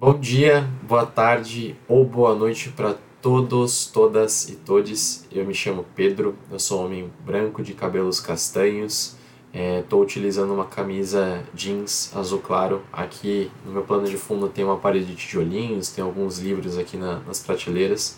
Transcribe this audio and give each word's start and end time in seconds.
Bom 0.00 0.18
dia, 0.18 0.66
boa 0.88 1.04
tarde 1.04 1.76
ou 1.86 2.06
boa 2.06 2.34
noite 2.34 2.70
para 2.70 2.96
todos, 3.20 3.84
todas 3.84 4.48
e 4.48 4.56
todes. 4.56 5.26
Eu 5.30 5.44
me 5.44 5.52
chamo 5.52 5.84
Pedro, 5.94 6.38
eu 6.50 6.58
sou 6.58 6.80
um 6.80 6.86
homem 6.86 7.12
branco 7.22 7.62
de 7.62 7.74
cabelos 7.74 8.18
castanhos. 8.18 9.14
Estou 9.52 10.00
é, 10.00 10.02
utilizando 10.02 10.54
uma 10.54 10.64
camisa 10.64 11.44
jeans 11.52 12.16
azul 12.16 12.38
claro. 12.38 12.80
Aqui 12.90 13.50
no 13.62 13.72
meu 13.72 13.82
plano 13.82 14.08
de 14.08 14.16
fundo 14.16 14.48
tem 14.48 14.64
uma 14.64 14.78
parede 14.78 15.04
de 15.04 15.16
tijolinhos, 15.16 15.90
tem 15.90 16.02
alguns 16.02 16.38
livros 16.38 16.78
aqui 16.78 16.96
na, 16.96 17.18
nas 17.26 17.40
prateleiras. 17.40 18.16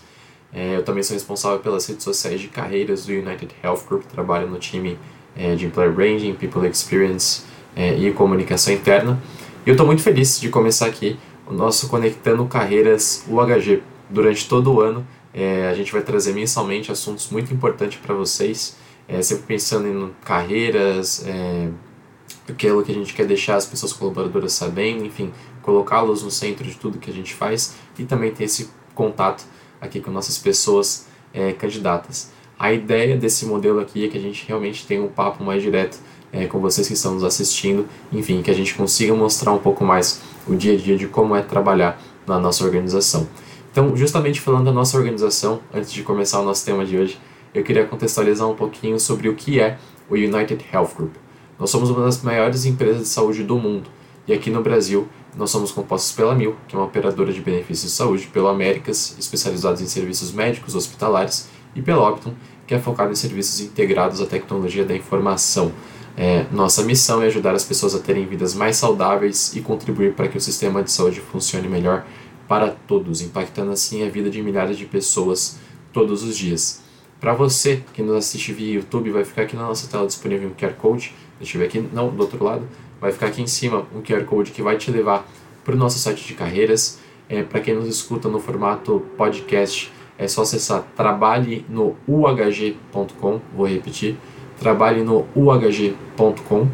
É, 0.53 0.77
eu 0.77 0.85
também 0.85 1.03
sou 1.03 1.15
responsável 1.15 1.59
pelas 1.59 1.85
redes 1.85 2.05
sociais 2.05 2.41
de 2.41 2.47
carreiras 2.47 3.07
do 3.07 3.13
United 3.13 3.53
Health 3.61 3.81
Group, 3.89 4.05
trabalho 4.05 4.47
no 4.49 4.61
time 4.61 4.97
é, 5.35 5.57
de 5.57 5.67
Employer 5.67 5.93
Branding, 5.93 6.35
People 6.35 6.65
Experience 6.65 7.43
é, 7.75 7.93
e 7.99 8.13
comunicação 8.13 8.73
interna. 8.73 9.21
E 9.67 9.69
eu 9.69 9.73
estou 9.73 9.87
muito 9.87 10.03
feliz 10.03 10.41
de 10.41 10.49
começar 10.49 10.87
aqui 10.87 11.19
o 11.47 11.53
nosso 11.53 11.89
Conectando 11.89 12.45
Carreiras 12.47 13.25
UHG. 13.29 13.83
Durante 14.09 14.49
todo 14.49 14.73
o 14.73 14.81
ano, 14.81 15.07
é, 15.33 15.69
a 15.69 15.75
gente 15.75 15.91
vai 15.91 16.03
trazer 16.03 16.35
mensalmente 16.35 16.93
assuntos 16.93 17.31
muito 17.31 17.53
importantes 17.53 17.99
para 17.99 18.15
vocês, 18.15 18.77
é, 19.09 19.23
sempre 19.23 19.45
pensando 19.47 19.89
em 19.89 20.11
carreiras, 20.25 21.25
é, 21.27 21.69
aquilo 22.49 22.83
que 22.83 22.93
a 22.93 22.95
gente 22.95 23.15
quer 23.15 23.27
deixar 23.27 23.57
as 23.57 23.65
pessoas 23.65 23.93
colaboradoras 23.93 24.53
sabendo, 24.53 25.05
enfim, 25.05 25.33
colocá-los 25.63 26.23
no 26.23 26.31
centro 26.31 26.65
de 26.65 26.75
tudo 26.75 26.99
que 26.99 27.11
a 27.11 27.15
gente 27.15 27.35
faz 27.35 27.75
e 27.99 28.05
também 28.05 28.33
ter 28.33 28.45
esse 28.45 28.69
contato 28.95 29.45
aqui 29.81 30.01
com 30.01 30.11
nossas 30.11 30.39
pessoas 30.39 31.07
é, 31.33 31.53
candidatas. 31.53 32.31
A 32.59 32.73
ideia 32.73 33.17
desse 33.17 33.47
modelo 33.47 33.81
aqui 33.81 34.05
é 34.05 34.09
que 34.09 34.19
a 34.19 34.21
gente 34.21 34.47
realmente 34.47 34.87
tenha 34.87 35.03
um 35.03 35.09
papo 35.09 35.43
mais 35.43 35.63
direto 35.63 35.99
é, 36.33 36.47
com 36.47 36.59
vocês 36.61 36.87
que 36.87 36.95
estão 36.95 37.15
nos 37.15 37.25
assistindo, 37.25 37.87
enfim, 38.13 38.43
que 38.43 38.51
a 38.51 38.55
gente 38.55 38.75
consiga 38.75 39.15
mostrar 39.15 39.53
um 39.53 39.59
pouco 39.59 39.85
mais 39.85 40.21
o 40.47 40.57
dia 40.57 40.73
a 40.73 40.77
dia 40.77 40.97
de 40.97 41.07
como 41.07 41.37
é 41.37 41.43
trabalhar 41.43 42.01
na 42.27 42.39
nossa 42.39 42.65
organização. 42.65 43.29
Então, 43.71 43.97
justamente 43.97 44.41
falando 44.41 44.65
da 44.65 44.73
nossa 44.73 44.97
organização, 44.97 45.61
antes 45.73 45.93
de 45.93 46.03
começar 46.03 46.41
o 46.41 46.45
nosso 46.45 46.65
tema 46.65 46.85
de 46.85 46.97
hoje, 46.97 47.19
eu 47.55 47.63
queria 47.63 47.85
contextualizar 47.85 48.49
um 48.49 48.55
pouquinho 48.55 48.99
sobre 48.99 49.29
o 49.29 49.35
que 49.35 49.61
é 49.61 49.79
o 50.09 50.15
United 50.15 50.65
Health 50.73 50.91
Group. 50.97 51.15
Nós 51.59 51.71
somos 51.71 51.91
uma 51.91 52.05
das 52.05 52.23
maiores 52.23 52.65
empresas 52.65 53.03
de 53.03 53.09
saúde 53.09 53.43
do 53.43 53.59
mundo 53.59 53.89
e 54.27 54.33
aqui 54.33 54.51
no 54.51 54.63
Brasil 54.63 55.09
nós 55.37 55.51
somos 55.51 55.73
compostos 55.73 56.13
pela 56.13 56.35
Mil, 56.35 56.57
que 56.69 56.77
é 56.77 56.79
uma 56.79 56.87
operadora 56.87 57.33
de 57.33 57.41
benefícios 57.41 57.91
de 57.91 57.97
saúde, 57.97 58.27
pela 58.27 58.51
Américas, 58.51 59.17
especializados 59.19 59.81
em 59.81 59.87
serviços 59.87 60.33
médicos 60.33 60.75
hospitalares, 60.75 61.49
e 61.75 61.81
pela 61.81 62.07
Optum, 62.07 62.35
que 62.67 62.75
é 62.75 62.79
focado 62.79 63.11
em 63.11 63.15
serviços 63.15 63.61
integrados 63.61 64.21
à 64.21 64.27
tecnologia 64.27 64.85
da 64.85 64.95
informação, 64.95 65.73
é, 66.17 66.45
nossa 66.53 66.83
missão 66.83 67.23
é 67.23 67.27
ajudar 67.27 67.55
as 67.55 67.65
pessoas 67.65 67.95
a 67.95 67.99
terem 67.99 68.27
vidas 68.27 68.55
mais 68.55 68.77
saudáveis 68.77 69.55
e 69.57 69.61
contribuir 69.61 70.15
para 70.15 70.29
que 70.29 70.37
o 70.37 70.41
sistema 70.41 70.83
de 70.83 70.91
saúde 70.91 71.21
funcione 71.21 71.69
melhor 71.69 72.05
para 72.47 72.69
todos, 72.71 73.23
impactando 73.23 73.71
assim 73.71 74.07
a 74.07 74.11
vida 74.11 74.29
de 74.29 74.43
milhares 74.43 74.77
de 74.77 74.85
pessoas 74.85 75.59
todos 75.93 76.23
os 76.23 76.37
dias. 76.37 76.83
Para 77.19 77.33
você 77.33 77.83
que 77.95 78.03
nos 78.03 78.17
assiste 78.17 78.53
via 78.53 78.75
YouTube, 78.75 79.11
vai 79.11 79.25
ficar 79.25 79.43
aqui 79.43 79.57
na 79.57 79.63
nossa 79.63 79.89
tela 79.89 80.07
disponível 80.07 80.49
um 80.49 80.55
QR 80.55 80.75
Code. 80.75 81.15
Deixa 81.39 81.57
eu 81.57 81.61
ver 81.61 81.69
aqui, 81.69 81.81
não, 81.93 82.11
do 82.11 82.21
outro 82.21 82.43
lado. 82.43 82.67
Vai 83.01 83.13
ficar 83.13 83.27
aqui 83.27 83.41
em 83.41 83.47
cima 83.47 83.87
um 83.95 84.03
QR 84.03 84.25
Code 84.25 84.51
que 84.51 84.61
vai 84.61 84.77
te 84.77 84.91
levar 84.91 85.27
para 85.65 85.75
o 85.75 85.79
nosso 85.79 85.99
site 85.99 86.27
de 86.27 86.35
carreiras. 86.35 86.99
É, 87.29 87.43
para 87.43 87.61
quem 87.61 87.75
nos 87.75 87.87
escuta 87.87 88.29
no 88.29 88.41
formato 88.41 89.07
podcast, 89.17 89.91
é 90.19 90.29
só 90.29 90.43
acessar 90.43 90.83
trabalhe 90.97 91.65
no 91.69 91.97
uhg.com. 92.07 93.41
Vou 93.57 93.67
repetir 93.67 94.19
trabalhe 94.63 95.03
no 95.03 95.27
uhg.com. 95.35 96.69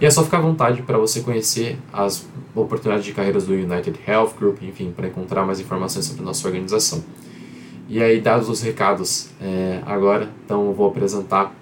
E 0.00 0.06
é 0.06 0.10
só 0.10 0.22
ficar 0.22 0.38
à 0.38 0.40
vontade 0.40 0.82
para 0.82 0.96
você 0.98 1.20
conhecer 1.20 1.78
as 1.92 2.26
oportunidades 2.54 3.04
de 3.04 3.12
carreiras 3.12 3.46
do 3.46 3.52
United 3.52 3.98
Health 4.06 4.34
Group, 4.38 4.62
enfim, 4.62 4.92
para 4.94 5.08
encontrar 5.08 5.44
mais 5.44 5.58
informações 5.60 6.06
sobre 6.06 6.22
a 6.22 6.24
nossa 6.24 6.46
organização. 6.46 7.02
E 7.88 8.02
aí, 8.02 8.20
dados 8.20 8.48
os 8.48 8.62
recados 8.62 9.30
é, 9.40 9.80
agora, 9.84 10.30
então 10.44 10.66
eu 10.66 10.72
vou 10.72 10.88
apresentar 10.88 11.54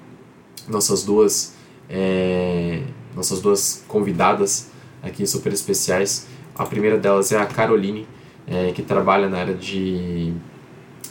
nossas 0.69 1.05
duas, 1.05 1.55
é, 1.89 2.83
nossas 3.15 3.41
duas 3.41 3.85
convidadas 3.89 4.71
aqui 5.03 5.27
super 5.27 5.53
especiais. 5.53 6.29
A 6.55 6.65
primeira 6.65 6.99
delas 6.99 7.33
é 7.33 7.39
a 7.39 7.47
Caroline, 7.47 8.07
é, 8.47 8.73
que 8.73 8.83
trabalha 8.83 9.29
na 9.29 9.39
área 9.39 9.55
de 9.55 10.33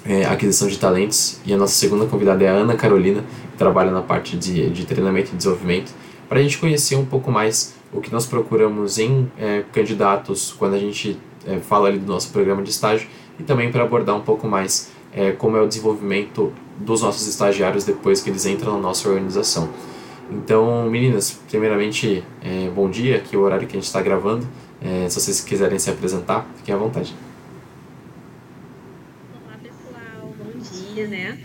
é, 0.06 0.26
aquisição 0.26 0.68
de 0.68 0.78
talentos. 0.78 1.40
E 1.46 1.54
a 1.54 1.58
nossa 1.58 1.74
segunda 1.74 2.06
convidada 2.06 2.44
é 2.44 2.50
a 2.50 2.54
Ana 2.54 2.76
Carolina, 2.76 3.24
que 3.52 3.58
trabalha 3.58 3.92
na 3.92 4.02
parte 4.02 4.38
de, 4.38 4.70
de 4.70 4.86
treinamento 4.86 5.32
e 5.34 5.36
desenvolvimento, 5.36 5.92
para 6.28 6.40
a 6.40 6.44
gente 6.44 6.58
conhecer 6.58 6.96
um 6.96 7.06
pouco 7.06 7.32
mais 7.32 7.76
o 7.94 8.00
que 8.00 8.12
nós 8.12 8.26
procuramos 8.26 8.98
em 8.98 9.30
é, 9.38 9.64
candidatos 9.72 10.54
quando 10.58 10.76
a 10.76 10.80
gente 10.80 11.20
é, 11.46 11.58
fala 11.58 11.90
ali 11.90 12.00
do 12.00 12.08
nosso 12.08 12.32
programa 12.32 12.62
de 12.62 12.70
estágio 12.70 13.08
e 13.40 13.44
também 13.44 13.72
para 13.72 13.84
abordar 13.84 14.16
um 14.16 14.22
pouco 14.22 14.48
mais 14.48 14.92
é, 15.14 15.32
como 15.32 15.58
é 15.58 15.62
o 15.62 15.68
desenvolvimento 15.68 16.54
dos 16.78 17.02
nossos 17.02 17.28
estagiários 17.28 17.84
depois 17.84 18.22
que 18.22 18.30
eles 18.30 18.46
entram 18.46 18.74
na 18.74 18.80
nossa 18.80 19.10
organização. 19.10 19.70
Então, 20.32 20.90
meninas, 20.90 21.42
primeiramente, 21.50 22.24
é, 22.42 22.70
bom 22.74 22.90
dia, 22.90 23.18
aqui 23.18 23.36
é 23.36 23.40
o 23.40 23.42
horário 23.42 23.68
que 23.68 23.76
a 23.76 23.80
gente 23.80 23.88
está 23.88 24.02
gravando. 24.02 24.48
É, 24.82 25.10
se 25.10 25.20
vocês 25.20 25.42
quiserem 25.42 25.78
se 25.78 25.90
apresentar, 25.90 26.48
fiquem 26.58 26.74
à 26.74 26.78
vontade. 26.78 27.14
Dia, 30.62 31.08
né? 31.08 31.38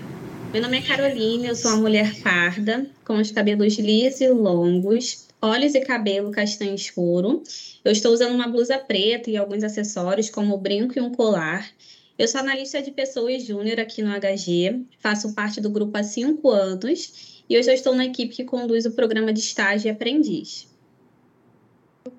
Meu 0.53 0.63
nome 0.63 0.79
é 0.79 0.83
Carolina, 0.83 1.49
eu 1.49 1.57
sou 1.57 1.73
uma 1.73 1.81
mulher 1.81 2.21
parda, 2.23 2.87
com 3.05 3.15
os 3.15 3.31
cabelos 3.31 3.79
lisos 3.79 4.21
e 4.21 4.29
longos, 4.29 5.27
olhos 5.41 5.75
e 5.75 5.81
cabelo 5.81 6.31
castanho 6.31 6.75
escuro. 6.75 7.43
Eu 7.85 7.93
estou 7.93 8.13
usando 8.13 8.35
uma 8.35 8.49
blusa 8.49 8.79
preta 8.79 9.31
e 9.31 9.37
alguns 9.37 9.65
acessórios, 9.65 10.31
como 10.31 10.57
brinco 10.59 10.99
e 10.99 11.01
um 11.01 11.13
colar. 11.13 11.69
Eu 12.19 12.29
sou 12.29 12.41
analista 12.41 12.81
de 12.81 12.91
pessoas 12.91 13.45
júnior 13.45 13.81
aqui 13.81 14.03
no 14.03 14.11
HG, 14.11 14.87
faço 14.99 15.35
parte 15.35 15.61
do 15.61 15.69
grupo 15.69 15.97
há 15.99 16.03
cinco 16.03 16.51
anos 16.51 17.43
e 17.49 17.59
hoje 17.59 17.71
eu 17.71 17.75
estou 17.75 17.95
na 17.95 18.07
equipe 18.07 18.35
que 18.35 18.45
conduz 18.45 18.87
o 18.87 18.93
programa 18.93 19.33
de 19.33 19.41
estágio 19.41 19.89
e 19.89 19.91
aprendiz. 19.91 20.69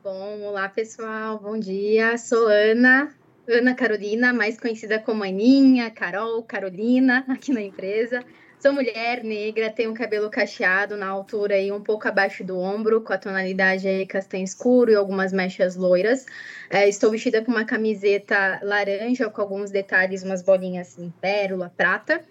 Bom, 0.03 0.41
olá 0.43 0.69
pessoal, 0.69 1.39
bom 1.39 1.57
dia. 1.57 2.17
Sou 2.17 2.47
Ana, 2.47 3.15
Ana 3.49 3.73
Carolina, 3.73 4.33
mais 4.33 4.59
conhecida 4.59 4.99
como 4.99 5.23
Aninha, 5.23 5.89
Carol, 5.89 6.43
Carolina, 6.43 7.23
aqui 7.29 7.53
na 7.53 7.61
empresa. 7.61 8.21
Sou 8.59 8.73
mulher 8.73 9.23
negra, 9.23 9.69
tenho 9.69 9.93
cabelo 9.93 10.29
cacheado 10.29 10.97
na 10.97 11.07
altura 11.07 11.55
aí 11.55 11.71
um 11.71 11.81
pouco 11.81 12.07
abaixo 12.09 12.43
do 12.43 12.59
ombro, 12.59 13.01
com 13.01 13.13
a 13.13 13.17
tonalidade 13.17 13.87
aí 13.87 14.05
castanho 14.05 14.43
escuro 14.43 14.91
e 14.91 14.95
algumas 14.95 15.31
mechas 15.31 15.77
loiras. 15.77 16.25
É, 16.69 16.89
estou 16.89 17.09
vestida 17.09 17.41
com 17.41 17.51
uma 17.51 17.63
camiseta 17.63 18.59
laranja 18.61 19.29
com 19.29 19.41
alguns 19.41 19.71
detalhes, 19.71 20.23
umas 20.23 20.41
bolinhas 20.41 20.89
assim, 20.89 21.13
pérola, 21.21 21.71
prata. 21.77 22.25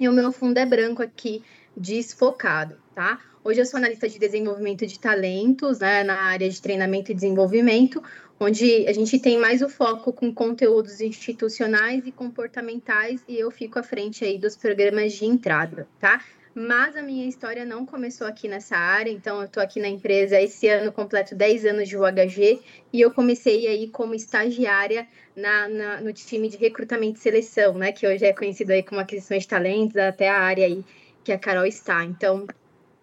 E 0.00 0.08
o 0.08 0.12
meu 0.12 0.32
fundo 0.32 0.56
é 0.56 0.64
branco 0.64 1.02
aqui, 1.02 1.44
desfocado, 1.76 2.78
tá? 2.94 3.20
Hoje 3.46 3.60
eu 3.60 3.66
sou 3.66 3.76
analista 3.76 4.08
de 4.08 4.18
desenvolvimento 4.18 4.86
de 4.86 4.98
talentos, 4.98 5.80
né, 5.80 6.02
na 6.02 6.18
área 6.18 6.48
de 6.48 6.62
treinamento 6.62 7.12
e 7.12 7.14
desenvolvimento, 7.14 8.02
onde 8.40 8.88
a 8.88 8.92
gente 8.94 9.18
tem 9.18 9.36
mais 9.36 9.60
o 9.60 9.68
foco 9.68 10.14
com 10.14 10.32
conteúdos 10.32 10.98
institucionais 11.02 12.06
e 12.06 12.10
comportamentais 12.10 13.22
e 13.28 13.38
eu 13.38 13.50
fico 13.50 13.78
à 13.78 13.82
frente 13.82 14.24
aí 14.24 14.38
dos 14.38 14.56
programas 14.56 15.12
de 15.12 15.26
entrada, 15.26 15.86
tá? 16.00 16.24
Mas 16.54 16.96
a 16.96 17.02
minha 17.02 17.28
história 17.28 17.66
não 17.66 17.84
começou 17.84 18.26
aqui 18.26 18.48
nessa 18.48 18.78
área, 18.78 19.10
então 19.10 19.40
eu 19.40 19.44
estou 19.44 19.62
aqui 19.62 19.78
na 19.78 19.88
empresa 19.88 20.40
esse 20.40 20.66
ano, 20.66 20.90
completo 20.90 21.34
10 21.34 21.66
anos 21.66 21.86
de 21.86 21.98
UHG, 21.98 22.62
e 22.94 22.98
eu 22.98 23.10
comecei 23.10 23.66
aí 23.66 23.90
como 23.90 24.14
estagiária 24.14 25.06
na, 25.36 25.68
na, 25.68 26.00
no 26.00 26.14
time 26.14 26.48
de 26.48 26.56
recrutamento 26.56 27.18
e 27.18 27.22
seleção, 27.22 27.74
né? 27.74 27.92
Que 27.92 28.06
hoje 28.06 28.24
é 28.24 28.32
conhecido 28.32 28.70
aí 28.72 28.82
como 28.82 29.02
aquisição 29.02 29.36
de 29.36 29.46
talentos, 29.46 29.98
até 29.98 30.30
a 30.30 30.38
área 30.38 30.64
aí 30.64 30.82
que 31.22 31.30
a 31.32 31.38
Carol 31.38 31.66
está. 31.66 32.02
Então, 32.04 32.46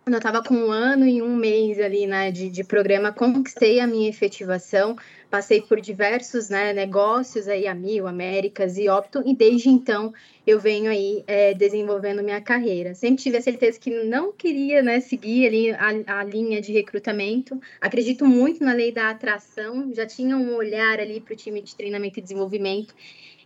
quando 0.04 0.16
eu 0.16 0.18
estava 0.18 0.44
com 0.44 0.56
um 0.56 0.72
ano 0.72 1.06
e 1.06 1.22
um 1.22 1.36
mês 1.36 1.80
ali, 1.80 2.08
né, 2.08 2.32
de, 2.32 2.50
de 2.50 2.64
programa, 2.64 3.12
conquistei 3.12 3.80
a 3.80 3.86
minha 3.86 4.10
efetivação, 4.10 4.96
passei 5.30 5.62
por 5.62 5.80
diversos 5.80 6.50
né, 6.50 6.74
negócios 6.74 7.48
aí, 7.48 7.68
a 7.68 7.76
Mil, 7.76 8.08
Américas 8.08 8.80
e 8.80 8.90
Opto, 8.90 9.22
e 9.24 9.36
desde 9.36 9.70
então 9.70 10.12
eu 10.46 10.60
venho 10.60 10.90
aí 10.90 11.24
é, 11.28 11.54
desenvolvendo 11.54 12.24
minha 12.24 12.42
carreira. 12.42 12.96
Sempre 12.96 13.22
tive 13.22 13.38
a 13.38 13.42
certeza 13.42 13.80
que 13.80 13.92
não 14.04 14.34
queria 14.34 14.82
né, 14.82 15.00
seguir 15.00 15.46
ali 15.46 15.72
a, 15.72 16.20
a 16.20 16.24
linha 16.24 16.60
de 16.60 16.72
recrutamento, 16.72 17.62
acredito 17.80 18.26
muito 18.26 18.64
na 18.64 18.74
lei 18.74 18.92
da 18.92 19.12
atração, 19.12 19.94
já 19.94 20.08
tinha 20.08 20.36
um 20.36 20.56
olhar 20.56 21.00
ali 21.00 21.22
para 21.22 21.34
o 21.34 21.38
time 21.38 21.62
de 21.62 21.76
treinamento 21.76 22.18
e 22.18 22.24
desenvolvimento, 22.24 22.96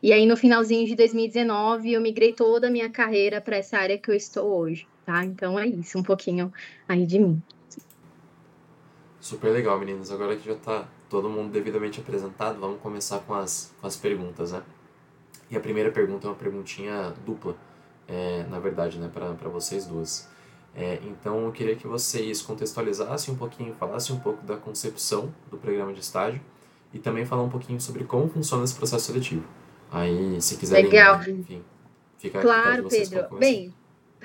e 0.01 0.13
aí 0.13 0.25
no 0.25 0.37
finalzinho 0.37 0.87
de 0.87 0.95
2019 0.95 1.91
eu 1.91 1.99
migrei 1.99 2.31
toda 2.31 2.67
a 2.67 2.71
minha 2.71 2.89
carreira 2.89 3.41
para 3.41 3.57
essa 3.57 3.77
área 3.77 3.97
que 3.97 4.09
eu 4.09 4.15
estou 4.15 4.47
hoje 4.57 4.87
tá? 5.05 5.23
Então 5.23 5.59
é 5.59 5.67
isso, 5.67 5.97
um 5.97 6.03
pouquinho 6.03 6.51
aí 6.87 7.05
de 7.05 7.19
mim. 7.19 7.41
Super 9.19 9.51
legal, 9.51 9.79
meninas. 9.79 10.11
Agora 10.11 10.35
que 10.35 10.45
já 10.45 10.53
está 10.53 10.87
todo 11.09 11.29
mundo 11.29 11.51
devidamente 11.51 11.99
apresentado, 11.99 12.59
vamos 12.59 12.79
começar 12.81 13.19
com 13.19 13.33
as, 13.33 13.73
com 13.79 13.87
as 13.87 13.95
perguntas, 13.95 14.51
né? 14.51 14.61
E 15.49 15.55
a 15.55 15.59
primeira 15.59 15.91
pergunta 15.91 16.27
é 16.27 16.29
uma 16.29 16.35
perguntinha 16.35 17.13
dupla, 17.25 17.55
é, 18.07 18.43
na 18.49 18.59
verdade, 18.59 18.99
né, 18.99 19.09
para 19.13 19.49
vocês 19.49 19.85
duas. 19.85 20.27
É, 20.75 20.99
então 21.03 21.45
eu 21.45 21.51
queria 21.51 21.75
que 21.75 21.87
vocês 21.87 22.41
contextualizassem 22.41 23.33
um 23.33 23.37
pouquinho, 23.37 23.73
falassem 23.75 24.15
um 24.15 24.19
pouco 24.19 24.45
da 24.45 24.57
concepção 24.57 25.33
do 25.49 25.57
programa 25.57 25.93
de 25.93 26.01
estágio 26.01 26.41
e 26.93 26.99
também 26.99 27.25
falar 27.25 27.43
um 27.43 27.49
pouquinho 27.49 27.79
sobre 27.79 28.03
como 28.03 28.27
funciona 28.27 28.63
esse 28.63 28.75
processo 28.75 29.05
seletivo. 29.05 29.45
Aí, 29.91 30.41
se 30.41 30.57
quiserem, 30.57 30.85
Legal. 30.85 31.21
enfim, 31.21 31.63
fica 32.17 32.41
Claro, 32.41 32.83
vocês 32.83 33.07
Pedro. 33.07 33.37
Bem, 33.37 33.73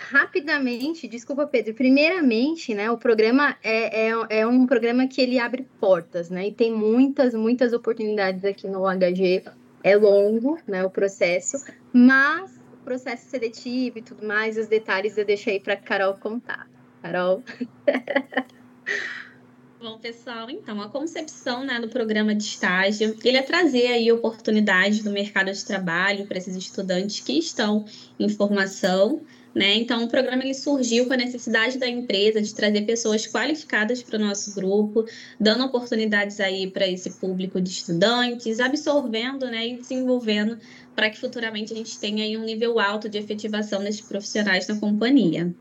rapidamente, 0.08 1.06
desculpa, 1.06 1.46
Pedro. 1.46 1.74
Primeiramente, 1.74 2.74
né, 2.74 2.90
o 2.90 2.96
programa 2.96 3.56
é, 3.62 4.08
é, 4.08 4.12
é 4.30 4.46
um 4.46 4.66
programa 4.66 5.06
que 5.06 5.20
ele 5.20 5.38
abre 5.38 5.66
portas, 5.78 6.30
né? 6.30 6.48
E 6.48 6.52
tem 6.52 6.72
muitas, 6.72 7.34
muitas 7.34 7.72
oportunidades 7.72 8.44
aqui 8.44 8.66
no 8.66 8.84
HG. 8.84 9.44
É 9.82 9.96
longo, 9.96 10.58
né, 10.66 10.84
o 10.84 10.90
processo, 10.90 11.56
mas 11.92 12.50
o 12.74 12.84
processo 12.84 13.30
seletivo 13.30 13.98
e 13.98 14.02
tudo 14.02 14.26
mais, 14.26 14.58
os 14.58 14.66
detalhes 14.66 15.16
eu 15.16 15.24
deixo 15.24 15.48
aí 15.48 15.60
para 15.60 15.76
Carol 15.76 16.14
contar. 16.14 16.68
Carol. 17.02 17.42
Bom, 19.80 19.98
pessoal, 19.98 20.50
então, 20.50 20.78
a 20.82 20.90
concepção 20.90 21.64
né, 21.64 21.80
do 21.80 21.88
programa 21.88 22.34
de 22.34 22.42
estágio, 22.42 23.16
ele 23.24 23.38
é 23.38 23.42
trazer 23.42 23.86
aí 23.86 24.12
oportunidades 24.12 25.02
do 25.02 25.10
mercado 25.10 25.50
de 25.50 25.64
trabalho 25.64 26.26
para 26.26 26.36
esses 26.36 26.54
estudantes 26.54 27.20
que 27.20 27.38
estão 27.38 27.86
em 28.18 28.28
formação, 28.28 29.22
né? 29.54 29.74
Então, 29.74 30.04
o 30.04 30.08
programa 30.08 30.42
ele 30.44 30.54
surgiu 30.54 31.06
com 31.06 31.12
a 31.12 31.16
necessidade 31.16 31.78
da 31.78 31.88
empresa 31.88 32.40
de 32.40 32.54
trazer 32.54 32.82
pessoas 32.82 33.26
qualificadas 33.26 34.02
para 34.02 34.16
o 34.16 34.24
nosso 34.24 34.54
grupo, 34.54 35.04
dando 35.38 35.64
oportunidades 35.64 36.38
aí 36.40 36.70
para 36.70 36.86
esse 36.86 37.10
público 37.10 37.60
de 37.60 37.70
estudantes, 37.70 38.60
absorvendo 38.60 39.46
né, 39.46 39.68
e 39.68 39.76
desenvolvendo 39.76 40.58
para 40.94 41.10
que 41.10 41.18
futuramente 41.18 41.72
a 41.72 41.76
gente 41.76 41.98
tenha 41.98 42.38
um 42.38 42.44
nível 42.44 42.78
alto 42.78 43.08
de 43.08 43.18
efetivação 43.18 43.82
desses 43.82 44.02
profissionais 44.02 44.68
na 44.68 44.78
companhia. 44.78 45.52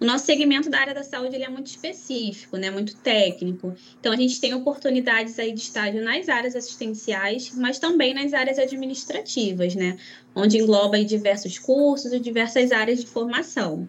O 0.00 0.04
nosso 0.04 0.26
segmento 0.26 0.68
da 0.70 0.80
área 0.80 0.94
da 0.94 1.02
saúde 1.04 1.36
ele 1.36 1.44
é 1.44 1.48
muito 1.48 1.68
específico, 1.68 2.56
né, 2.56 2.70
muito 2.70 2.96
técnico. 3.00 3.74
Então 3.98 4.12
a 4.12 4.16
gente 4.16 4.40
tem 4.40 4.54
oportunidades 4.54 5.38
aí 5.38 5.52
de 5.52 5.60
estágio 5.60 6.02
nas 6.02 6.28
áreas 6.28 6.56
assistenciais, 6.56 7.50
mas 7.54 7.78
também 7.78 8.12
nas 8.14 8.32
áreas 8.32 8.58
administrativas, 8.58 9.74
né, 9.74 9.96
onde 10.34 10.58
engloba 10.58 11.02
diversos 11.04 11.58
cursos 11.58 12.12
e 12.12 12.20
diversas 12.20 12.72
áreas 12.72 13.00
de 13.00 13.06
formação. 13.10 13.88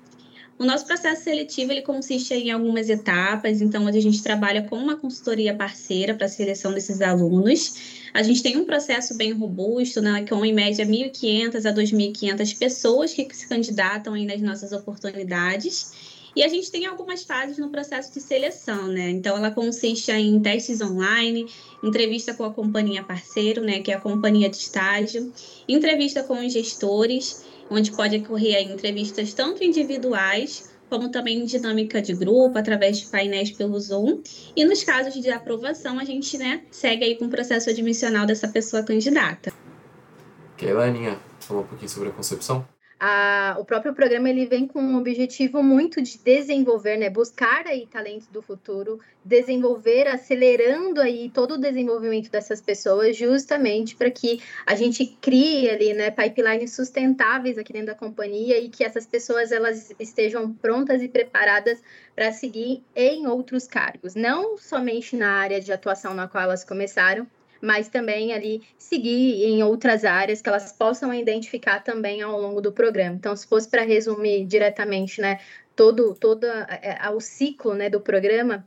O 0.57 0.63
nosso 0.63 0.85
processo 0.85 1.25
seletivo 1.25 1.73
ele 1.73 1.81
consiste 1.81 2.33
em 2.33 2.49
algumas 2.49 2.89
etapas, 2.89 3.61
então 3.61 3.85
a 3.87 3.91
gente 3.91 4.23
trabalha 4.23 4.63
com 4.63 4.77
uma 4.77 4.95
consultoria 4.95 5.53
parceira 5.53 6.13
para 6.13 6.27
a 6.27 6.29
seleção 6.29 6.73
desses 6.73 7.01
alunos. 7.01 8.07
A 8.13 8.23
gente 8.23 8.41
tem 8.41 8.55
um 8.55 8.63
processo 8.63 9.17
bem 9.17 9.33
robusto, 9.33 10.01
né, 10.01 10.25
com 10.27 10.45
em 10.45 10.53
média 10.53 10.85
1.500 10.85 11.65
a 11.65 11.73
2.500 11.73 12.57
pessoas 12.57 13.13
que 13.13 13.27
se 13.35 13.49
candidatam 13.49 14.13
aí 14.13 14.25
nas 14.25 14.41
nossas 14.41 14.71
oportunidades. 14.71 15.91
E 16.33 16.41
a 16.43 16.47
gente 16.47 16.71
tem 16.71 16.85
algumas 16.85 17.23
fases 17.23 17.57
no 17.57 17.69
processo 17.69 18.13
de 18.13 18.19
seleção, 18.21 18.87
né? 18.87 19.09
Então, 19.09 19.37
ela 19.37 19.51
consiste 19.51 20.11
em 20.11 20.37
testes 20.41 20.81
online, 20.81 21.47
entrevista 21.81 22.33
com 22.33 22.43
a 22.43 22.53
companhia 22.53 23.03
parceiro, 23.03 23.61
né, 23.61 23.79
que 23.79 23.91
é 23.91 23.95
a 23.95 24.01
companhia 24.01 24.49
de 24.49 24.57
estágio, 24.57 25.31
entrevista 25.67 26.23
com 26.23 26.45
os 26.45 26.51
gestores, 26.51 27.45
onde 27.69 27.91
pode 27.91 28.17
ocorrer 28.17 28.61
entrevistas 28.61 29.33
tanto 29.33 29.63
individuais 29.63 30.75
como 30.89 31.09
também 31.09 31.43
dinâmica 31.45 32.01
de 32.01 32.13
grupo, 32.13 32.57
através 32.57 32.99
de 32.99 33.07
painéis 33.07 33.51
pelo 33.51 33.79
Zoom. 33.79 34.21
E 34.55 34.63
nos 34.63 34.83
casos 34.83 35.13
de 35.15 35.29
aprovação, 35.29 35.99
a 35.99 36.03
gente 36.03 36.37
né, 36.37 36.61
segue 36.69 37.03
aí 37.03 37.15
com 37.15 37.25
o 37.25 37.29
processo 37.29 37.69
admissional 37.69 38.25
dessa 38.25 38.47
pessoa 38.47 38.83
candidata. 38.83 39.51
Ok, 40.53 40.71
Laninha, 40.71 41.19
falou 41.39 41.63
um 41.63 41.67
pouquinho 41.67 41.89
sobre 41.89 42.09
a 42.09 42.11
concepção? 42.11 42.65
A, 42.99 43.57
o 43.59 43.65
próprio 43.65 43.93
programa 43.93 44.29
ele 44.29 44.45
vem 44.45 44.65
com 44.65 44.81
um 44.81 44.97
objetivo 44.97 45.61
muito 45.61 46.01
de 46.01 46.17
desenvolver, 46.17 46.97
né, 46.97 47.09
buscar 47.09 47.67
aí 47.67 47.85
talentos 47.85 48.27
do 48.27 48.41
futuro, 48.41 48.99
desenvolver, 49.23 50.07
acelerando 50.07 51.01
aí 51.01 51.29
todo 51.29 51.55
o 51.55 51.57
desenvolvimento 51.57 52.31
dessas 52.31 52.61
pessoas, 52.61 53.17
justamente 53.17 53.95
para 53.95 54.09
que 54.09 54.41
a 54.65 54.75
gente 54.75 55.05
crie 55.21 55.69
ali, 55.69 55.93
né, 55.93 56.09
pipelines 56.09 56.73
sustentáveis 56.73 57.57
aqui 57.57 57.73
dentro 57.73 57.87
da 57.87 57.95
companhia 57.95 58.57
e 58.59 58.69
que 58.69 58.83
essas 58.83 59.05
pessoas 59.05 59.51
elas 59.51 59.93
estejam 59.99 60.53
prontas 60.53 61.01
e 61.01 61.09
preparadas 61.09 61.81
para 62.15 62.31
seguir 62.31 62.81
em 62.95 63.27
outros 63.27 63.67
cargos, 63.67 64.15
não 64.15 64.57
somente 64.57 65.15
na 65.15 65.33
área 65.33 65.59
de 65.59 65.71
atuação 65.73 66.13
na 66.13 66.27
qual 66.27 66.45
elas 66.45 66.63
começaram, 66.63 67.27
mas 67.61 67.87
também 67.89 68.33
ali 68.33 68.61
seguir 68.77 69.43
em 69.45 69.63
outras 69.63 70.05
áreas 70.05 70.41
que 70.41 70.49
elas 70.49 70.71
possam 70.71 71.13
identificar 71.13 71.83
também 71.83 72.21
ao 72.21 72.39
longo 72.39 72.61
do 72.61 72.71
programa. 72.71 73.15
Então, 73.15 73.35
se 73.35 73.47
fosse 73.47 73.69
para 73.69 73.83
resumir 73.83 74.45
diretamente, 74.45 75.21
né, 75.21 75.39
todo, 75.75 76.15
todo 76.15 76.45
é, 76.45 76.99
é, 77.01 77.09
o 77.09 77.19
ciclo 77.19 77.73
né, 77.73 77.89
do 77.89 77.99
programa, 77.99 78.65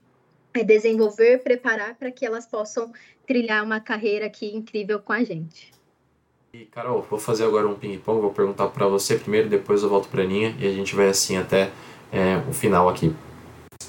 é 0.55 0.65
desenvolver, 0.65 1.43
preparar 1.43 1.95
para 1.95 2.11
que 2.11 2.25
elas 2.25 2.47
possam 2.47 2.93
trilhar 3.27 3.65
uma 3.65 3.81
carreira 3.81 4.27
aqui 4.27 4.55
incrível 4.55 4.99
com 4.99 5.13
a 5.13 5.23
gente. 5.23 5.71
E 6.53 6.65
Carol, 6.65 7.03
vou 7.03 7.19
fazer 7.19 7.45
agora 7.45 7.69
um 7.69 7.75
ping-pong, 7.75 8.21
vou 8.21 8.33
perguntar 8.33 8.69
para 8.69 8.87
você 8.87 9.17
primeiro, 9.17 9.49
depois 9.49 9.83
eu 9.83 9.89
volto 9.89 10.09
para 10.09 10.23
a 10.23 10.25
Aninha 10.25 10.57
e 10.59 10.67
a 10.67 10.73
gente 10.73 10.95
vai 10.97 11.09
assim 11.09 11.37
até 11.37 11.71
é, 12.11 12.43
o 12.49 12.53
final 12.53 12.89
aqui. 12.89 13.15